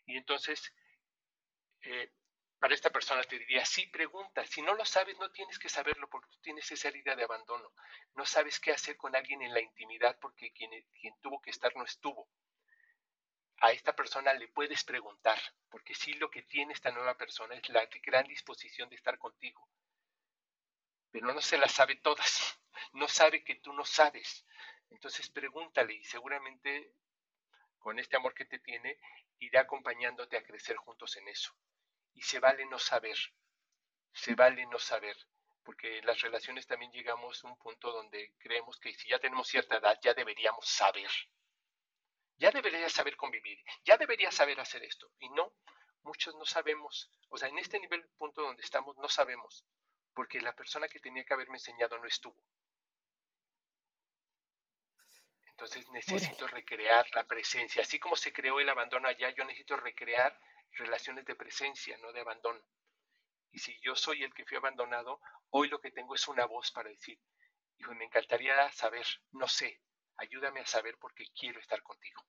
[0.06, 0.72] Y entonces,
[1.82, 2.10] eh,
[2.58, 4.46] para esta persona te diría, sí, pregunta.
[4.46, 7.74] Si no lo sabes, no tienes que saberlo porque tú tienes esa herida de abandono.
[8.14, 11.76] No sabes qué hacer con alguien en la intimidad porque quien, quien tuvo que estar
[11.76, 12.26] no estuvo
[13.60, 17.68] a esta persona le puedes preguntar, porque sí lo que tiene esta nueva persona es
[17.68, 19.68] la gran disposición de estar contigo,
[21.10, 22.60] pero no se la sabe todas,
[22.92, 24.46] no sabe que tú no sabes.
[24.90, 26.94] Entonces pregúntale y seguramente
[27.78, 28.98] con este amor que te tiene
[29.38, 31.54] irá acompañándote a crecer juntos en eso.
[32.14, 33.16] Y se vale no saber,
[34.12, 35.16] se vale no saber,
[35.62, 39.48] porque en las relaciones también llegamos a un punto donde creemos que si ya tenemos
[39.48, 41.10] cierta edad ya deberíamos saber
[42.40, 45.12] ya debería saber convivir, ya debería saber hacer esto.
[45.18, 45.52] Y no,
[46.02, 47.10] muchos no sabemos.
[47.28, 49.66] O sea, en este nivel, punto donde estamos, no sabemos,
[50.14, 52.42] porque la persona que tenía que haberme enseñado no estuvo.
[55.50, 57.82] Entonces necesito recrear la presencia.
[57.82, 60.38] Así como se creó el abandono allá, yo necesito recrear
[60.72, 62.60] relaciones de presencia, no de abandono.
[63.50, 65.20] Y si yo soy el que fui abandonado,
[65.50, 67.18] hoy lo que tengo es una voz para decir,
[67.78, 69.82] hijo, me encantaría saber, no sé,
[70.16, 72.24] ayúdame a saber por qué quiero estar contigo.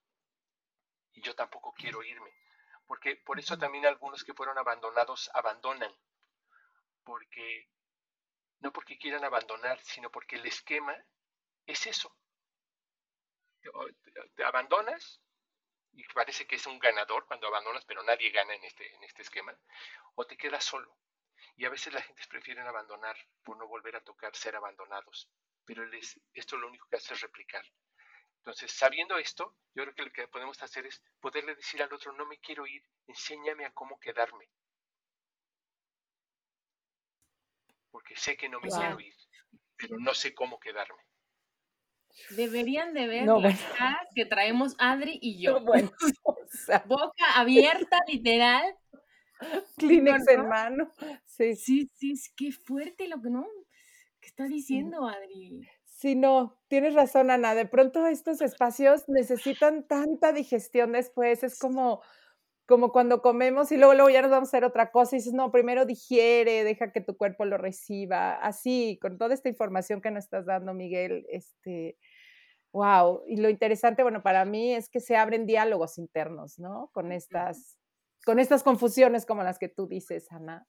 [1.13, 2.33] Y yo tampoco quiero irme.
[2.85, 5.95] Porque por eso también algunos que fueron abandonados abandonan.
[7.03, 7.69] Porque
[8.59, 10.95] no porque quieran abandonar, sino porque el esquema
[11.65, 12.15] es eso.
[14.35, 15.21] Te abandonas
[15.93, 19.23] y parece que es un ganador cuando abandonas, pero nadie gana en este, en este
[19.23, 19.57] esquema,
[20.15, 20.97] o te quedas solo.
[21.57, 25.29] Y a veces la gente prefiere abandonar por no volver a tocar ser abandonados
[25.65, 25.83] pero
[26.33, 27.65] esto lo único que hace es replicar.
[28.37, 32.11] Entonces, sabiendo esto, yo creo que lo que podemos hacer es poderle decir al otro,
[32.13, 34.49] no me quiero ir, enséñame a cómo quedarme.
[37.91, 39.13] Porque sé que no me quiero ir,
[39.77, 41.01] pero no sé cómo quedarme.
[42.31, 45.59] Deberían de ver las caras que traemos Adri y yo.
[46.87, 48.75] Boca abierta, literal.
[49.77, 50.91] Kleenex en mano.
[51.25, 51.55] Sí.
[51.55, 53.47] sí, sí, qué fuerte lo que no.
[54.19, 55.67] ¿Qué está diciendo, Adri?
[55.83, 57.55] Sí, no, tienes razón, Ana.
[57.55, 61.43] De pronto estos espacios necesitan tanta digestión después.
[61.43, 62.01] Es como,
[62.65, 65.33] como cuando comemos y luego, luego ya nos vamos a hacer otra cosa y dices,
[65.33, 68.35] no, primero digiere, deja que tu cuerpo lo reciba.
[68.35, 71.97] Así, con toda esta información que nos estás dando, Miguel, este,
[72.71, 73.23] wow.
[73.27, 76.89] Y lo interesante, bueno, para mí es que se abren diálogos internos, ¿no?
[76.93, 77.77] Con estas,
[78.25, 80.65] con estas confusiones como las que tú dices, Ana.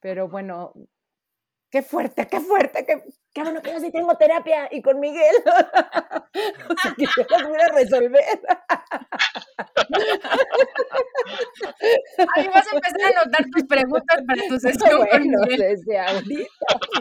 [0.00, 0.72] Pero bueno,
[1.70, 5.36] qué fuerte, qué fuerte, qué, qué bueno que yo sí tengo terapia y con Miguel.
[5.46, 8.40] o sea, que yo las voy a resolver.
[12.34, 15.06] Ahí vas a empezar a anotar tus preguntas para tu sesión.
[15.10, 16.44] Bueno, desde ahorita,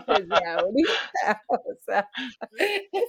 [0.08, 1.44] desde ahorita.
[1.48, 2.10] O sea,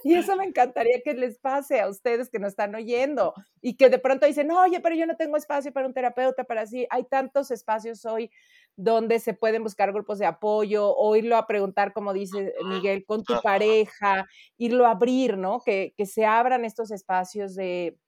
[0.05, 3.89] y eso me encantaría que les pase a ustedes que nos están oyendo y que
[3.91, 6.87] de pronto dicen, oye, pero yo no tengo espacio para un terapeuta, para así.
[6.91, 8.31] Hay tantos espacios hoy
[8.77, 13.23] donde se pueden buscar grupos de apoyo o irlo a preguntar, como dice Miguel, con
[13.25, 15.61] tu pareja, irlo a abrir, ¿no?
[15.61, 17.99] Que, que se abran estos espacios de,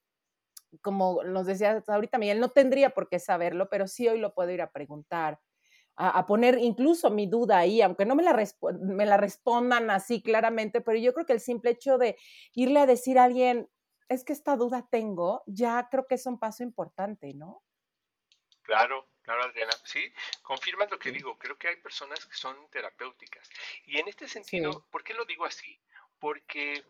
[0.80, 4.50] como nos decía ahorita Miguel, no tendría por qué saberlo, pero sí hoy lo puedo
[4.50, 5.40] ir a preguntar,
[5.94, 8.36] a, poner incluso mi duda ahí, aunque no me la,
[8.80, 12.16] me la respondan así claramente, pero yo creo que el simple hecho de
[12.54, 13.68] irle a decir a alguien,
[14.08, 17.62] es que esta duda tengo, ya creo que es un paso importante, ¿no?
[18.62, 19.72] Claro, claro, Adriana.
[19.84, 21.38] Sí, confirmas lo que digo.
[21.38, 23.48] Creo que hay personas que son terapéuticas.
[23.86, 25.80] Y en este sentido, ¿por qué lo digo así?
[26.18, 26.84] Porque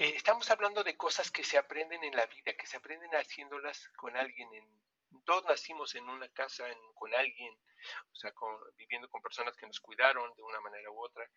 [0.00, 3.86] eh, estamos hablando de cosas que se aprenden en la vida, que se aprenden haciéndolas
[3.96, 4.66] con alguien en,
[5.26, 7.52] todos nacimos en una casa con alguien,
[8.10, 8.32] o sea,
[8.78, 11.28] viviendo con personas que nos cuidaron de una manera u otra.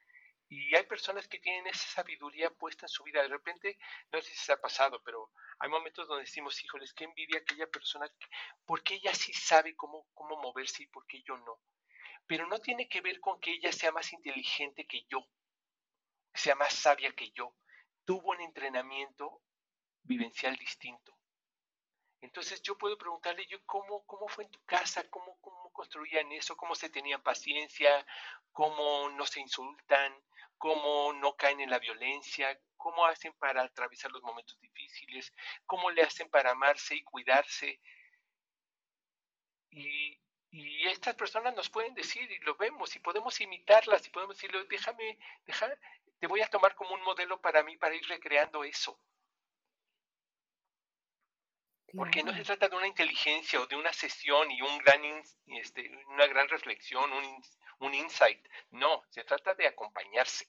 [0.48, 3.22] Y hay personas que tienen esa sabiduría puesta en su vida.
[3.22, 3.78] De repente,
[4.14, 7.68] no sé si se ha pasado, pero hay momentos donde decimos, híjoles, qué envidia aquella
[7.68, 8.10] persona,
[8.66, 11.60] porque ella sí sabe cómo, cómo moverse y por qué yo no.
[12.28, 15.28] Pero no tiene que ver con que ella sea más inteligente que yo,
[16.34, 17.58] sea más sabia que yo.
[18.06, 19.42] Tuvo un entrenamiento
[20.04, 21.18] vivencial distinto.
[22.22, 26.74] Entonces yo puedo preguntarle cómo, cómo fue en tu casa, cómo, cómo construían eso, cómo
[26.74, 28.06] se tenían paciencia,
[28.54, 30.14] cómo no se insultan,
[30.58, 35.34] cómo no caen en la violencia, cómo hacen para atravesar los momentos difíciles,
[35.66, 37.82] cómo le hacen para amarse y cuidarse.
[39.70, 40.20] Y,
[40.88, 45.18] estas personas nos pueden decir, y lo vemos, y podemos imitarlas, y podemos decirle, déjame,
[45.46, 45.76] déjame,
[46.24, 48.98] te voy a tomar como un modelo para mí, para ir recreando eso.
[51.94, 55.02] Porque no se trata de una inteligencia o de una sesión y un gran,
[55.48, 57.44] este, una gran reflexión, un,
[57.80, 58.40] un insight.
[58.72, 60.48] No, se trata de acompañarse.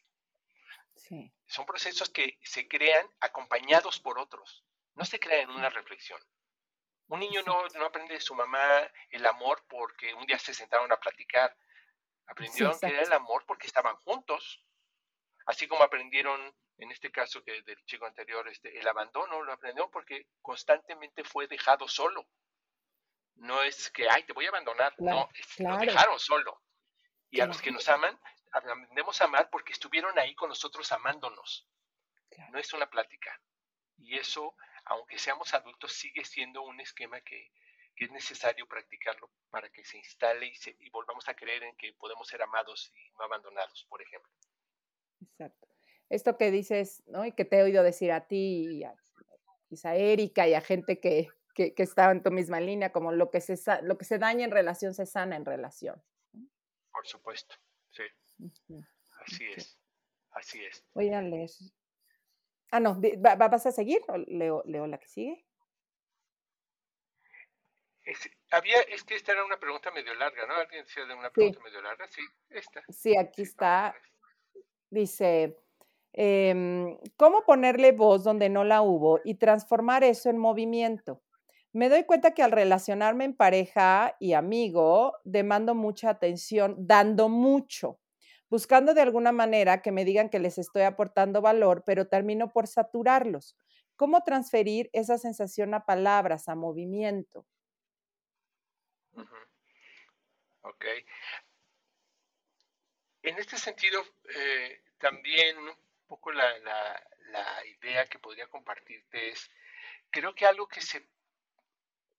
[1.47, 4.65] Son procesos que se crean acompañados por otros.
[4.95, 6.21] No se crean en una reflexión.
[7.09, 10.93] Un niño no, no, aprende de su mamá el amor porque un día se sentaron
[10.93, 11.57] a platicar.
[12.27, 14.65] Aprendieron que era el amor porque estaban juntos.
[15.47, 19.91] Así como aprendieron en este caso que del chico anterior, este, el abandono lo aprendió
[19.91, 22.27] porque constantemente fue dejado solo.
[23.37, 25.29] No es que, ay, te voy a abandonar, no,
[25.59, 26.63] lo dejaron solo.
[27.31, 28.19] Y a los que nos aman,
[28.53, 31.69] aprendemos a amar porque estuvieron ahí con nosotros amándonos.
[32.51, 33.41] No es una plática.
[33.99, 37.51] Y eso, aunque seamos adultos, sigue siendo un esquema que,
[37.97, 41.77] que es necesario practicarlo para que se instale y, se, y volvamos a creer en
[41.77, 44.31] que podemos ser amados y no abandonados, por ejemplo.
[45.39, 45.65] Exacto
[46.15, 47.25] esto que dices, ¿no?
[47.25, 48.95] Y que te he oído decir a ti y a,
[49.69, 53.31] quizá Erika y a gente que, que, que, estaba en tu misma línea, como lo
[53.31, 56.03] que, se, lo que se daña en relación se sana en relación.
[56.93, 57.57] Por supuesto,
[57.91, 58.03] sí.
[59.27, 59.79] Así es,
[60.33, 60.85] así es.
[60.95, 61.51] Voy a leer.
[62.71, 65.47] Ah, no, ¿vas a seguir o leo, leo la que sigue?
[68.05, 70.55] Es, había, es que esta era una pregunta medio larga, ¿no?
[70.57, 72.07] ¿Alguien decía de una pregunta medio larga?
[72.09, 72.85] Sí, esta.
[72.91, 73.95] Sí, aquí está.
[74.95, 75.57] Dice,
[76.17, 81.21] Em, cómo ponerle voz donde no la hubo y transformar eso en movimiento.
[81.73, 87.99] Me doy cuenta que al relacionarme en pareja y amigo, demando mucha atención, dando mucho,
[88.49, 92.69] buscando de alguna manera que me digan que les estoy aportando valor, pero termino por
[92.69, 93.57] saturarlos.
[93.97, 97.45] ¿Cómo transferir esa sensación a palabras, a movimiento?
[100.63, 100.85] Ok.
[103.23, 104.01] En este sentido,
[104.37, 105.57] eh, también
[106.07, 109.51] poco la, la, idea que podría compartirte es,
[110.11, 111.09] creo que algo que se,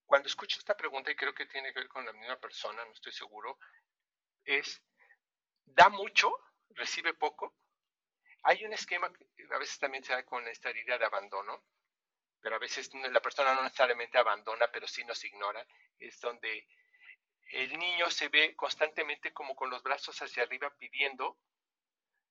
[0.05, 2.91] cuando escucho esta pregunta, y creo que tiene que ver con la misma persona, no
[2.91, 3.57] estoy seguro,
[4.43, 4.81] es,
[5.65, 6.31] da mucho,
[6.69, 7.55] recibe poco.
[8.43, 11.63] Hay un esquema que a veces también se da con esta idea de abandono,
[12.41, 15.65] pero a veces la persona no necesariamente abandona, pero sí nos ignora,
[15.97, 16.67] es donde
[17.51, 21.39] el niño se ve constantemente como con los brazos hacia arriba pidiendo,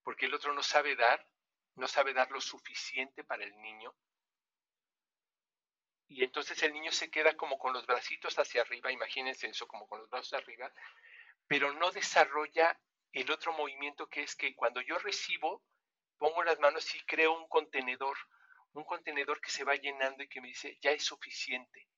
[0.05, 1.27] porque el otro no sabe dar,
[1.75, 3.93] no sabe dar lo suficiente para el niño.
[6.07, 9.89] Y entonces el niño se queda como con los bracitos hacia arriba, imagínense eso, como
[9.89, 10.73] con los brazos arriba,
[11.49, 12.79] pero no desarrolla
[13.13, 15.65] el otro movimiento que es que cuando yo recibo,
[16.19, 18.17] pongo las manos y creo un contenedor,
[18.75, 21.89] un contenedor que se va llenando y que me dice, ya es suficiente.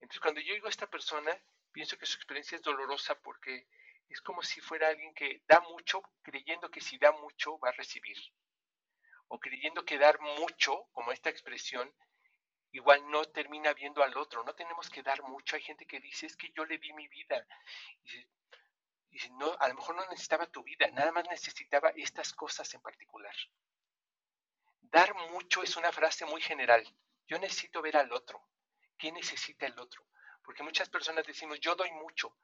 [0.00, 1.38] Entonces cuando yo digo a esta persona,
[1.72, 3.68] pienso que su experiencia es dolorosa porque
[4.08, 7.72] es como si fuera alguien que da mucho, creyendo que si da mucho va a
[7.72, 8.16] recibir
[9.28, 11.94] o creyendo que dar mucho, como esta expresión,
[12.72, 14.42] igual no termina viendo al otro.
[14.44, 15.56] No tenemos que dar mucho.
[15.56, 17.46] Hay gente que dice, es que yo le di mi vida.
[18.04, 18.26] Y
[19.10, 22.80] dice, no, a lo mejor no necesitaba tu vida, nada más necesitaba estas cosas en
[22.80, 23.34] particular.
[24.80, 26.82] Dar mucho es una frase muy general.
[27.26, 28.42] Yo necesito ver al otro.
[28.96, 30.06] ¿Qué necesita el otro?
[30.42, 32.34] Porque muchas personas decimos, yo doy mucho.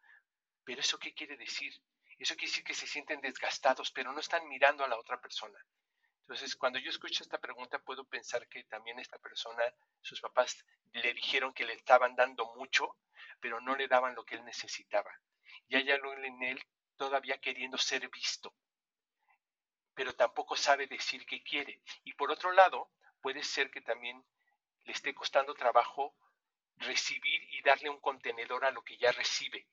[0.65, 1.73] Pero ¿eso qué quiere decir?
[2.19, 5.59] Eso quiere decir que se sienten desgastados, pero no están mirando a la otra persona.
[6.21, 9.63] Entonces, cuando yo escucho esta pregunta, puedo pensar que también esta persona,
[10.01, 12.97] sus papás le dijeron que le estaban dando mucho,
[13.41, 15.11] pero no le daban lo que él necesitaba.
[15.69, 16.65] Y hay algo en él
[16.97, 18.55] todavía queriendo ser visto,
[19.95, 21.83] pero tampoco sabe decir qué quiere.
[22.05, 22.91] Y por otro lado,
[23.21, 24.25] puede ser que también
[24.85, 26.17] le esté costando trabajo
[26.77, 29.69] recibir y darle un contenedor a lo que ya recibe.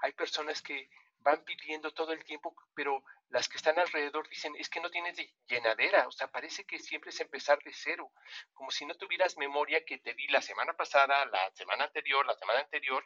[0.00, 0.88] Hay personas que
[1.20, 5.16] van pidiendo todo el tiempo, pero las que están alrededor dicen, es que no tienes
[5.46, 8.12] llenadera, o sea, parece que siempre es empezar de cero,
[8.54, 12.34] como si no tuvieras memoria que te di la semana pasada, la semana anterior, la
[12.34, 13.04] semana anterior,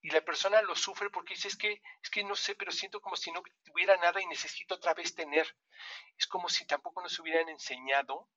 [0.00, 3.00] y la persona lo sufre porque dice, es que, es que no sé, pero siento
[3.00, 5.56] como si no tuviera nada y necesito otra vez tener.
[6.16, 8.28] Es como si tampoco nos hubieran enseñado,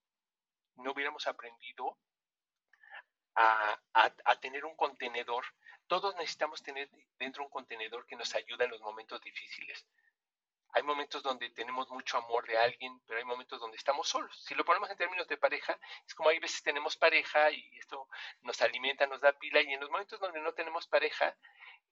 [0.77, 1.99] no hubiéramos aprendido
[3.35, 5.45] a, a tener un contenedor
[5.91, 6.89] todos necesitamos tener
[7.19, 9.85] dentro un contenedor que nos ayuda en los momentos difíciles.
[10.71, 14.41] Hay momentos donde tenemos mucho amor de alguien, pero hay momentos donde estamos solos.
[14.41, 15.77] Si lo ponemos en términos de pareja,
[16.07, 18.07] es como hay veces tenemos pareja y esto
[18.39, 21.35] nos alimenta, nos da pila, y en los momentos donde no tenemos pareja,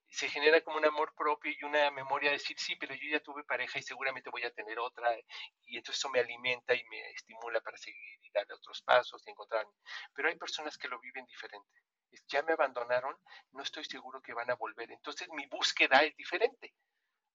[0.07, 3.19] se genera como un amor propio y una memoria de decir, sí, pero yo ya
[3.19, 5.13] tuve pareja y seguramente voy a tener otra,
[5.65, 9.31] y entonces eso me alimenta y me estimula para seguir y dar otros pasos y
[9.31, 9.73] encontrarme.
[10.13, 11.81] Pero hay personas que lo viven diferente
[12.27, 13.17] ya me abandonaron,
[13.51, 14.91] no estoy seguro que van a volver.
[14.91, 16.73] Entonces mi búsqueda es diferente,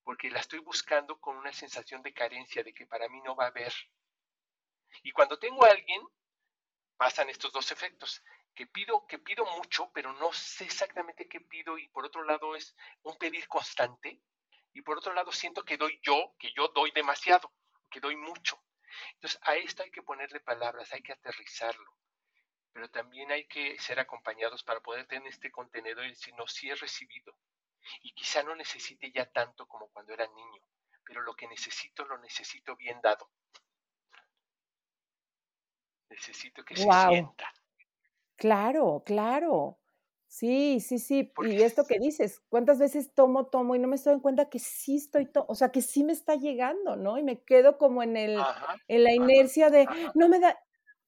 [0.02, 3.44] porque la estoy buscando con una sensación de carencia, de que para mí no va
[3.44, 3.72] a haber.
[5.02, 6.02] Y cuando tengo a alguien,
[6.96, 8.22] pasan estos dos efectos,
[8.54, 12.54] que pido, que pido mucho, pero no sé exactamente qué pido, y por otro lado
[12.54, 14.20] es un pedir constante,
[14.72, 17.52] y por otro lado siento que doy yo, que yo doy demasiado,
[17.90, 18.62] que doy mucho.
[19.14, 21.92] Entonces a esto hay que ponerle palabras, hay que aterrizarlo
[22.74, 26.68] pero también hay que ser acompañados para poder tener este contenedor y decir, no, sí
[26.68, 27.32] he recibido.
[28.02, 30.62] Y quizá no necesite ya tanto como cuando era niño,
[31.04, 33.30] pero lo que necesito lo necesito bien dado.
[36.10, 37.52] Necesito que se sienta.
[38.34, 39.78] Claro, claro.
[40.26, 41.32] Sí, sí, sí.
[41.44, 44.58] y esto que dices, ¿cuántas veces tomo, tomo y no me estoy en cuenta que
[44.58, 47.18] sí estoy, o sea, que sí me está llegando, ¿no?
[47.18, 48.42] Y me quedo como en el,
[48.88, 50.58] en la inercia de, no me da,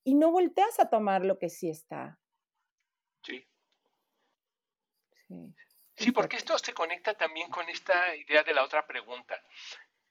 [0.07, 2.21] y no volteas a tomar lo que sí está.
[3.25, 3.45] Sí.
[5.27, 5.55] Sí,
[5.97, 9.43] sí porque esto se conecta también con esta idea de la otra pregunta.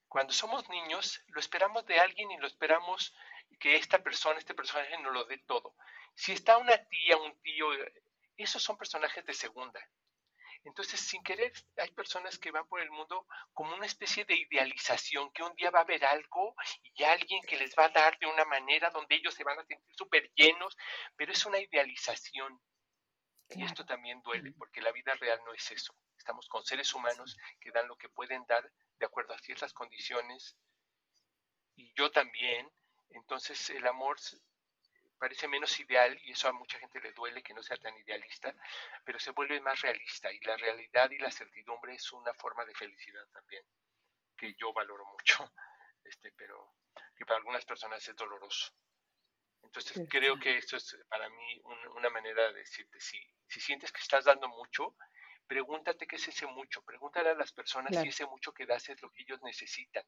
[0.09, 3.15] Cuando somos niños, lo esperamos de alguien y lo esperamos
[3.57, 5.75] que esta persona, este personaje nos lo dé todo.
[6.13, 7.67] Si está una tía, un tío,
[8.35, 9.79] esos son personajes de segunda.
[10.65, 15.31] Entonces, sin querer, hay personas que van por el mundo como una especie de idealización,
[15.31, 16.55] que un día va a haber algo
[16.95, 19.65] y alguien que les va a dar de una manera donde ellos se van a
[19.65, 20.75] sentir súper llenos,
[21.15, 22.59] pero es una idealización.
[23.49, 25.95] Y esto también duele, porque la vida real no es eso.
[26.17, 30.57] Estamos con seres humanos que dan lo que pueden dar de acuerdo a ciertas condiciones,
[31.75, 32.67] y yo también.
[33.09, 34.17] Entonces, el amor
[35.17, 38.53] parece menos ideal y eso a mucha gente le duele que no sea tan idealista,
[39.03, 42.73] pero se vuelve más realista y la realidad y la certidumbre es una forma de
[42.73, 43.63] felicidad también,
[44.37, 45.51] que yo valoro mucho,
[46.03, 46.75] este, pero
[47.15, 48.73] que para algunas personas es doloroso.
[49.63, 51.61] Entonces creo que esto es para mí
[51.95, 54.95] una manera de decirte, si, si sientes que estás dando mucho,
[55.47, 59.01] pregúntate qué es ese mucho, pregúntale a las personas si ese mucho que das es
[59.01, 60.05] lo que ellos necesitan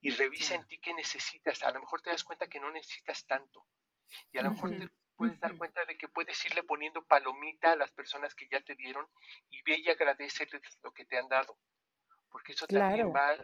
[0.00, 1.62] y revisa en ti qué necesitas.
[1.62, 3.66] A lo mejor te das cuenta que no necesitas tanto.
[4.32, 7.76] Y a lo mejor te puedes dar cuenta de que puedes irle poniendo palomita a
[7.76, 9.06] las personas que ya te dieron
[9.50, 10.46] y ve y agradece
[10.82, 11.58] lo que te han dado.
[12.30, 13.36] Porque eso también va,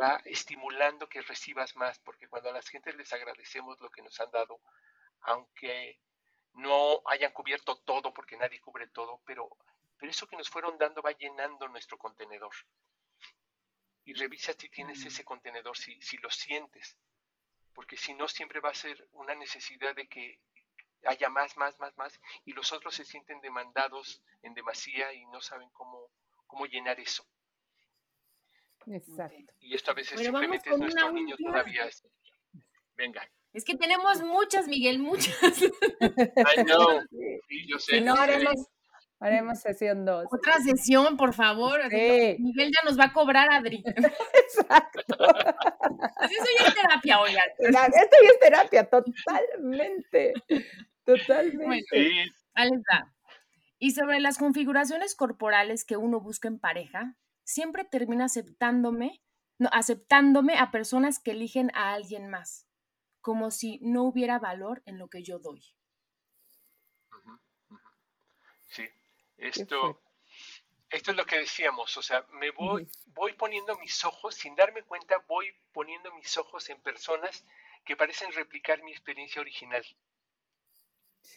[0.00, 1.98] va estimulando que recibas más.
[2.00, 4.60] Porque cuando a las gentes les agradecemos lo que nos han dado,
[5.22, 6.00] aunque
[6.54, 9.48] no hayan cubierto todo, porque nadie cubre todo, pero,
[9.96, 12.52] pero eso que nos fueron dando va llenando nuestro contenedor
[14.04, 16.96] y revisa si tienes ese contenedor, si, si lo sientes,
[17.74, 20.40] porque si no siempre va a ser una necesidad de que
[21.04, 25.40] haya más, más, más, más, y los otros se sienten demandados en demasía y no
[25.40, 26.10] saben cómo,
[26.46, 27.26] cómo llenar eso.
[28.86, 29.52] Exacto.
[29.60, 31.88] Y esto a veces simplemente es nuestro niño todavía.
[32.96, 33.28] Venga.
[33.52, 35.62] Es que tenemos muchas, Miguel, muchas.
[35.62, 37.00] I know.
[37.48, 38.00] Sí, yo sé.
[38.00, 38.54] no haremos
[39.22, 40.26] Haremos sesión 2.
[40.32, 41.80] Otra sesión, por favor.
[41.92, 43.84] Miguel ya nos va a cobrar, Adri.
[43.86, 45.16] Exacto.
[46.16, 47.44] Así eso ya es terapia, oigan.
[47.58, 50.32] Esto ya es terapia, totalmente.
[51.04, 51.86] Totalmente.
[51.92, 52.32] Sí.
[52.54, 53.12] Ahí está.
[53.78, 59.22] Y sobre las configuraciones corporales que uno busca en pareja, siempre termina aceptándome,
[59.58, 62.66] no, aceptándome a personas que eligen a alguien más,
[63.20, 65.62] como si no hubiera valor en lo que yo doy.
[69.42, 70.00] Esto,
[70.88, 74.82] esto es lo que decíamos, o sea, me voy, voy poniendo mis ojos, sin darme
[74.84, 77.44] cuenta, voy poniendo mis ojos en personas
[77.84, 79.84] que parecen replicar mi experiencia original.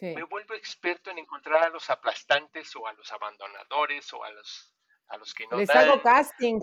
[0.00, 4.74] Me vuelvo experto en encontrar a los aplastantes o a los abandonadores o a los,
[5.08, 6.60] a los que no Les hago casting.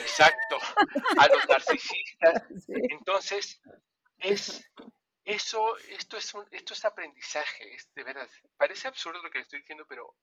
[0.00, 0.58] exacto,
[1.18, 2.42] a los narcisistas.
[2.68, 3.62] Entonces,
[4.18, 4.70] es,
[5.24, 8.30] eso, esto es, un, esto es aprendizaje, es de veras.
[8.56, 10.16] Parece absurdo lo que estoy diciendo, pero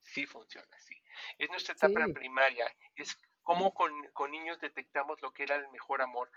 [0.00, 0.94] sí funciona así.
[1.38, 3.92] Es nuestra etapa primaria, es cómo con,
[4.30, 6.30] niños detectamos lo que era el mejor amor.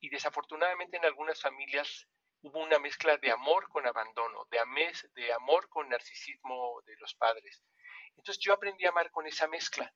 [0.00, 2.08] Y desafortunadamente en algunas familias
[2.42, 4.58] hubo una mezcla de amor con abandono, de,
[5.14, 7.62] de amor con narcisismo de los padres.
[8.16, 9.92] Entonces yo aprendí a amar con esa mezcla.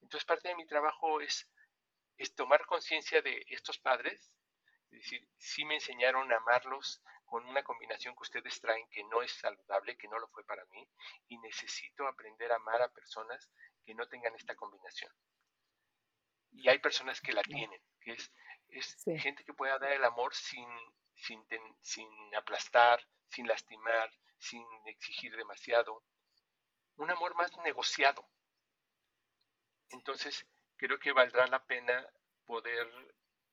[0.00, 1.48] Entonces parte de mi trabajo es,
[2.18, 4.30] es tomar conciencia de estos padres,
[4.94, 9.22] es decir, sí me enseñaron a amarlos con una combinación que ustedes traen que no
[9.22, 10.88] es saludable, que no lo fue para mí,
[11.26, 13.50] y necesito aprender a amar a personas
[13.84, 15.12] que no tengan esta combinación.
[16.52, 18.32] Y hay personas que la tienen, que es,
[18.68, 20.68] es gente que pueda dar el amor sin,
[21.16, 21.44] sin,
[21.82, 26.04] sin aplastar, sin lastimar, sin exigir demasiado.
[26.96, 28.24] Un amor más negociado.
[29.88, 32.08] Entonces, creo que valdrá la pena
[32.44, 32.88] poder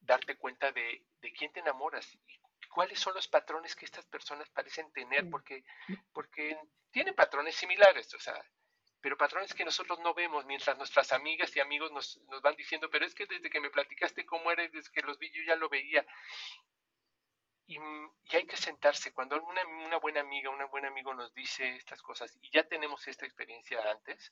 [0.01, 4.49] darte cuenta de, de quién te enamoras y cuáles son los patrones que estas personas
[4.49, 5.63] parecen tener, porque,
[6.13, 6.57] porque
[6.91, 8.41] tienen patrones similares, o sea,
[9.01, 12.89] pero patrones que nosotros no vemos, mientras nuestras amigas y amigos nos, nos van diciendo,
[12.89, 15.55] pero es que desde que me platicaste cómo eres, desde que los vi, yo ya
[15.55, 16.05] lo veía.
[17.65, 19.11] Y, y, hay que sentarse.
[19.11, 23.07] Cuando una, una buena amiga, un buen amigo nos dice estas cosas y ya tenemos
[23.07, 24.31] esta experiencia antes,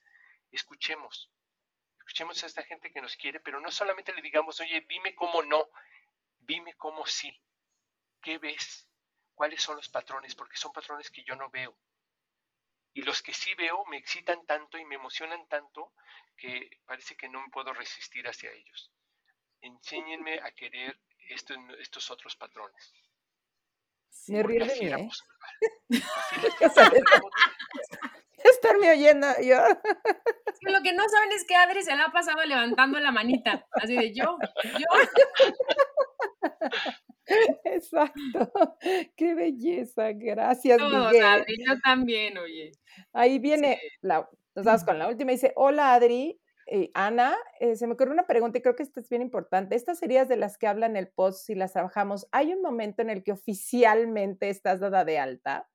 [0.51, 1.31] escuchemos.
[1.97, 5.41] Escuchemos a esta gente que nos quiere, pero no solamente le digamos, oye, dime cómo
[5.43, 5.69] no,
[6.49, 7.31] dime cómo sí.
[8.21, 8.89] ¿Qué ves?
[9.35, 10.35] ¿Cuáles son los patrones?
[10.35, 11.77] Porque son patrones que yo no veo.
[12.93, 15.93] Y los que sí veo me excitan tanto y me emocionan tanto
[16.35, 18.91] que parece que no me puedo resistir hacia ellos.
[19.61, 22.93] Enséñenme a querer estos otros patrones.
[24.27, 25.09] Me río de mí, ¿eh?
[28.43, 29.57] Estarme oyendo yo.
[30.61, 33.95] lo que no saben es que Adri se la ha pasado levantando la manita, así
[33.95, 34.87] de yo, yo.
[37.63, 38.51] Exacto.
[39.15, 40.11] Qué belleza.
[40.13, 41.45] Gracias, Miguel.
[41.65, 42.71] yo también, oye.
[43.13, 45.31] Ahí viene, la, nos vamos con la última.
[45.31, 46.39] Dice, hola Adri,
[46.71, 49.75] eh, Ana, eh, se me ocurrió una pregunta y creo que esta es bien importante.
[49.75, 53.01] Estas series de las que habla en el post, si las trabajamos, ¿hay un momento
[53.01, 55.67] en el que oficialmente estás dada de alta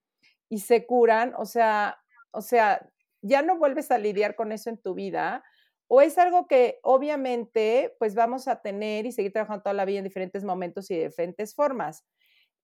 [0.48, 1.34] y se curan?
[1.36, 2.03] O sea,
[2.34, 2.88] o sea,
[3.22, 5.42] ya no vuelves a lidiar con eso en tu vida
[5.86, 9.98] o es algo que obviamente pues vamos a tener y seguir trabajando toda la vida
[9.98, 12.04] en diferentes momentos y de diferentes formas.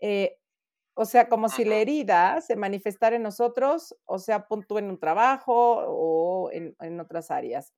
[0.00, 0.38] Eh,
[0.94, 4.98] o sea, como si la herida se manifestara en nosotros, o sea, punto en un
[4.98, 7.72] trabajo o en, otras áreas.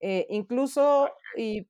[0.00, 1.68] Eh, incluso, y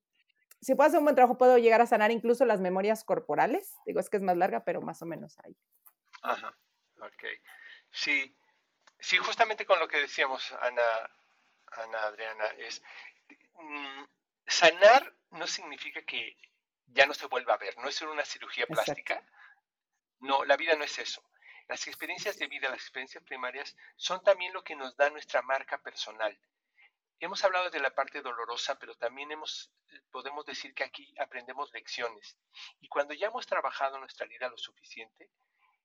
[0.61, 3.75] si puedo hacer un buen trabajo, puedo llegar a sanar incluso las memorias corporales.
[3.87, 5.57] Digo, es que es más larga, pero más o menos ahí.
[6.23, 6.55] Ajá,
[7.01, 7.25] ok.
[7.93, 8.37] Sí,
[9.01, 11.11] sí, justamente con lo que decíamos, Ana,
[11.73, 12.83] Ana Adriana, es
[13.61, 14.05] Mm,
[14.47, 16.37] sanar no significa que
[16.87, 19.23] ya no se vuelva a ver, no es una cirugía plástica.
[20.21, 21.23] No, la vida no es eso.
[21.69, 25.79] Las experiencias de vida, las experiencias primarias, son también lo que nos da nuestra marca
[25.79, 26.39] personal.
[27.21, 29.71] Hemos hablado de la parte dolorosa, pero también hemos,
[30.11, 32.37] podemos decir que aquí aprendemos lecciones.
[32.81, 35.31] Y cuando ya hemos trabajado nuestra vida lo suficiente,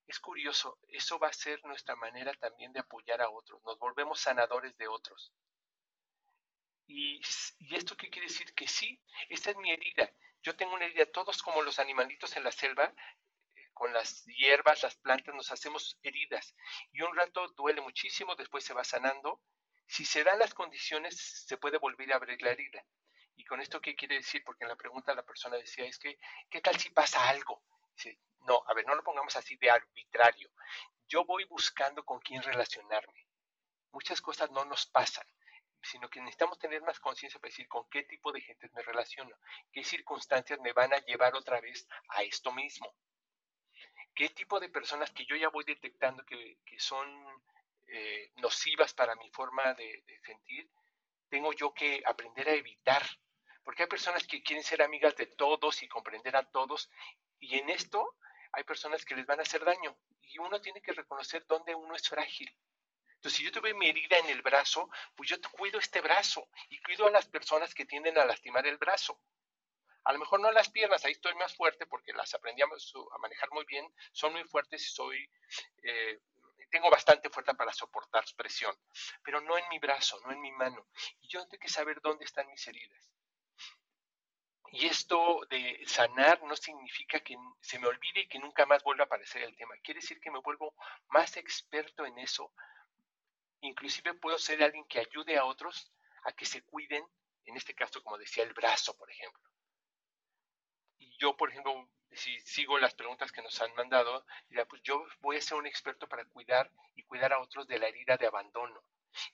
[0.08, 3.62] es curioso, eso va a ser nuestra manera también de apoyar a otros.
[3.64, 5.34] Nos volvemos sanadores de otros.
[6.88, 7.20] Y,
[7.72, 8.53] esto qué quiere decir?
[8.53, 10.12] Que sí, esta es mi herida.
[10.43, 12.93] Yo tengo una herida, todos como los animalitos en la selva,
[13.74, 16.56] con las hierbas, las plantas, nos hacemos heridas.
[16.91, 19.41] Y un rato duele muchísimo, después se va sanando.
[19.88, 22.86] Si se dan las condiciones, se puede volver a abrir la herida.
[23.36, 24.43] ¿Y con esto qué quiere decir?
[24.45, 26.18] Porque en la pregunta la persona decía, es que,
[26.49, 27.64] ¿qué tal si pasa algo?
[27.95, 30.50] Dice, no, a ver, no lo pongamos así de arbitrario.
[31.08, 33.28] Yo voy buscando con quién relacionarme.
[33.91, 35.26] Muchas cosas no nos pasan
[35.86, 39.36] sino que necesitamos tener más conciencia para decir con qué tipo de gente me relaciono,
[39.72, 42.93] qué circunstancias me van a llevar otra vez a esto mismo,
[44.14, 47.08] qué tipo de personas que yo ya voy detectando que, son
[47.88, 50.70] eh, nocivas para mi forma de, sentir,
[51.30, 53.04] tengo yo que aprender a evitar,
[53.64, 56.89] porque hay personas que quieren ser amigas de todos y comprender a todos,
[57.39, 58.16] y en esto
[58.56, 61.95] hay personas que les van a hacer daño, y uno tiene que reconocer dónde uno
[61.95, 62.51] es frágil
[63.26, 66.80] entonces, si yo tuve mi herida en el brazo, pues yo cuido este brazo y
[66.84, 69.20] cuido a las personas que tienden a lastimar el brazo.
[70.03, 72.68] A lo mejor no las piernas, ahí estoy más fuerte porque las aprendí a,
[73.18, 75.28] manejar muy bien, son muy fuertes y soy,
[75.82, 76.20] eh,
[76.70, 78.76] tengo bastante fuerza para soportar presión,
[79.24, 80.88] pero no en mi brazo, no en mi mano.
[81.20, 83.14] Y yo tengo que saber dónde están mis heridas.
[84.76, 89.03] Y esto de sanar no significa que se me olvide y que nunca más vuelva
[89.03, 89.76] a aparecer el tema.
[89.82, 90.73] Quiere decir que me vuelvo
[91.07, 92.51] más experto en eso
[93.65, 95.91] Inclusive puedo ser alguien que ayude a otros
[96.26, 97.03] a que se cuiden,
[97.45, 99.41] en este caso, como decía, el brazo, por ejemplo.
[100.97, 104.26] Y yo, por ejemplo, si sigo las preguntas que nos han mandado,
[104.69, 107.88] pues yo voy a ser un experto para cuidar y cuidar a otros de la
[107.88, 108.84] herida de abandono.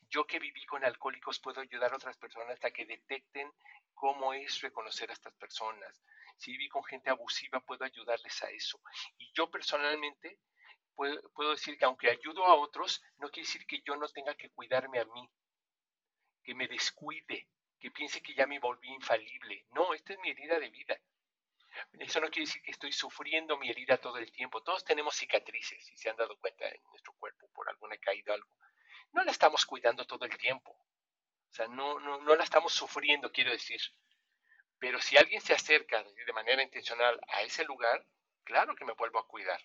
[0.10, 3.52] Yo que viví con alcohólicos puedo ayudar a otras personas a que detecten
[3.94, 6.02] cómo es reconocer a estas personas.
[6.38, 8.80] Si viví con gente abusiva, puedo ayudarles a eso.
[9.18, 10.40] Y yo personalmente
[10.96, 14.36] puedo, puedo decir que aunque ayudo a otros, no quiere decir que yo no tenga
[14.36, 15.30] que cuidarme a mí,
[16.44, 17.48] que me descuide,
[17.80, 19.66] que piense que ya me volví infalible.
[19.72, 21.00] No, esta es mi herida de vida.
[21.94, 24.62] Eso no quiere decir que estoy sufriendo mi herida todo el tiempo.
[24.62, 28.36] Todos tenemos cicatrices, si se han dado cuenta en nuestro cuerpo por alguna caída o
[28.36, 28.56] algo.
[29.14, 30.72] No la estamos cuidando todo el tiempo.
[30.72, 33.82] O sea, no, no, no la estamos sufriendo, quiero decir.
[34.80, 38.06] Pero si alguien se acerca de manera intencional a ese lugar,
[38.44, 39.62] claro que me vuelvo a cuidar.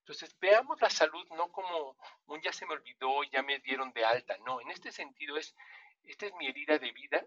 [0.00, 1.96] Entonces, veamos la salud no como
[2.26, 4.36] un ya se me olvidó, ya me dieron de alta.
[4.44, 5.56] No, en este sentido es,
[6.02, 7.26] esta es mi herida de vida,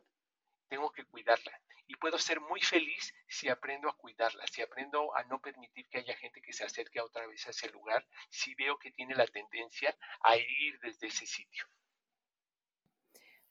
[0.67, 1.59] tengo que cuidarla.
[1.87, 5.99] Y puedo ser muy feliz si aprendo a cuidarla, si aprendo a no permitir que
[5.99, 9.25] haya gente que se acerque otra vez a ese lugar, si veo que tiene la
[9.27, 11.65] tendencia a ir desde ese sitio.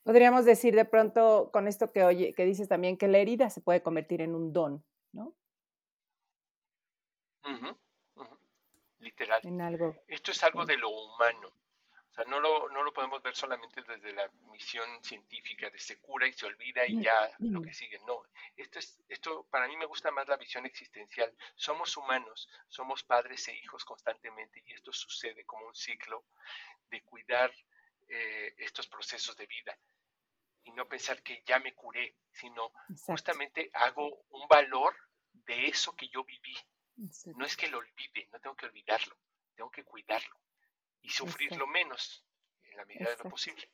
[0.02, 3.60] Podríamos decir de pronto con esto que oye, que dices también que la herida se
[3.60, 5.34] puede convertir en un don, ¿no?
[9.06, 9.40] literal.
[10.08, 11.52] Esto es algo de lo humano.
[12.16, 15.98] O sea, no lo, no lo podemos ver solamente desde la misión científica de se
[16.00, 17.98] cura y se olvida y ya lo que sigue.
[18.06, 18.22] No,
[18.56, 21.30] esto, es, esto para mí me gusta más la visión existencial.
[21.54, 26.24] Somos humanos, somos padres e hijos constantemente y esto sucede como un ciclo
[26.88, 27.52] de cuidar
[28.08, 29.78] eh, estos procesos de vida
[30.64, 32.72] y no pensar que ya me curé, sino
[33.04, 34.96] justamente hago un valor
[35.32, 36.56] de eso que yo viví,
[37.36, 39.18] no es que lo olvide, no tengo que olvidarlo,
[39.54, 40.45] tengo que cuidarlo
[41.02, 42.24] y sufrirlo menos
[42.64, 43.70] en la medida de lo posible.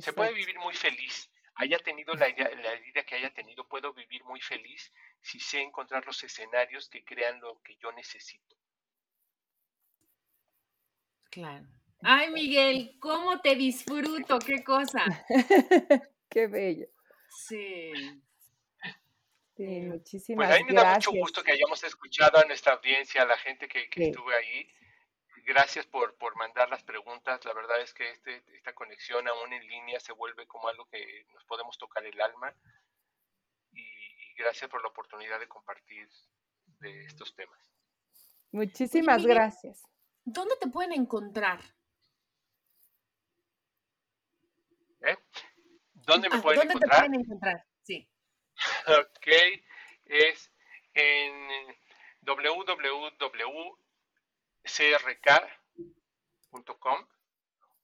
[0.00, 1.30] Se puede vivir muy feliz.
[1.54, 6.06] Haya tenido la, la herida que haya tenido, puedo vivir muy feliz si sé encontrar
[6.06, 8.56] los escenarios que crean lo que yo necesito.
[11.30, 11.66] Claro.
[12.02, 14.38] Ay, Miguel, ¿cómo te disfruto?
[14.38, 15.02] ¿Qué cosa?
[16.30, 16.86] Qué bello.
[17.46, 17.92] Sí.
[19.56, 21.20] Sí, eh, muchísimas Pues a mí me da mucho gracias.
[21.20, 24.10] gusto que hayamos escuchado a nuestra audiencia, a la gente que, que Sí.
[24.10, 24.72] estuvo ahí.
[25.48, 27.42] Gracias por, por mandar las preguntas.
[27.46, 31.24] La verdad es que este, esta conexión aún en línea se vuelve como algo que
[31.32, 32.54] nos podemos tocar el alma.
[33.72, 36.06] Y, y gracias por la oportunidad de compartir
[36.80, 37.58] de estos temas.
[38.52, 39.82] Muchísimas gracias.
[40.22, 41.60] ¿Dónde te pueden encontrar?
[45.00, 45.16] ¿eh?
[45.94, 47.06] ¿Dónde me Ah, pueden ¿Dónde te encontrar?
[47.06, 47.66] pueden encontrar?
[47.84, 48.06] Sí.
[48.86, 49.26] Ok,
[50.04, 50.52] es
[50.92, 51.48] en
[54.68, 57.06] www.crk.com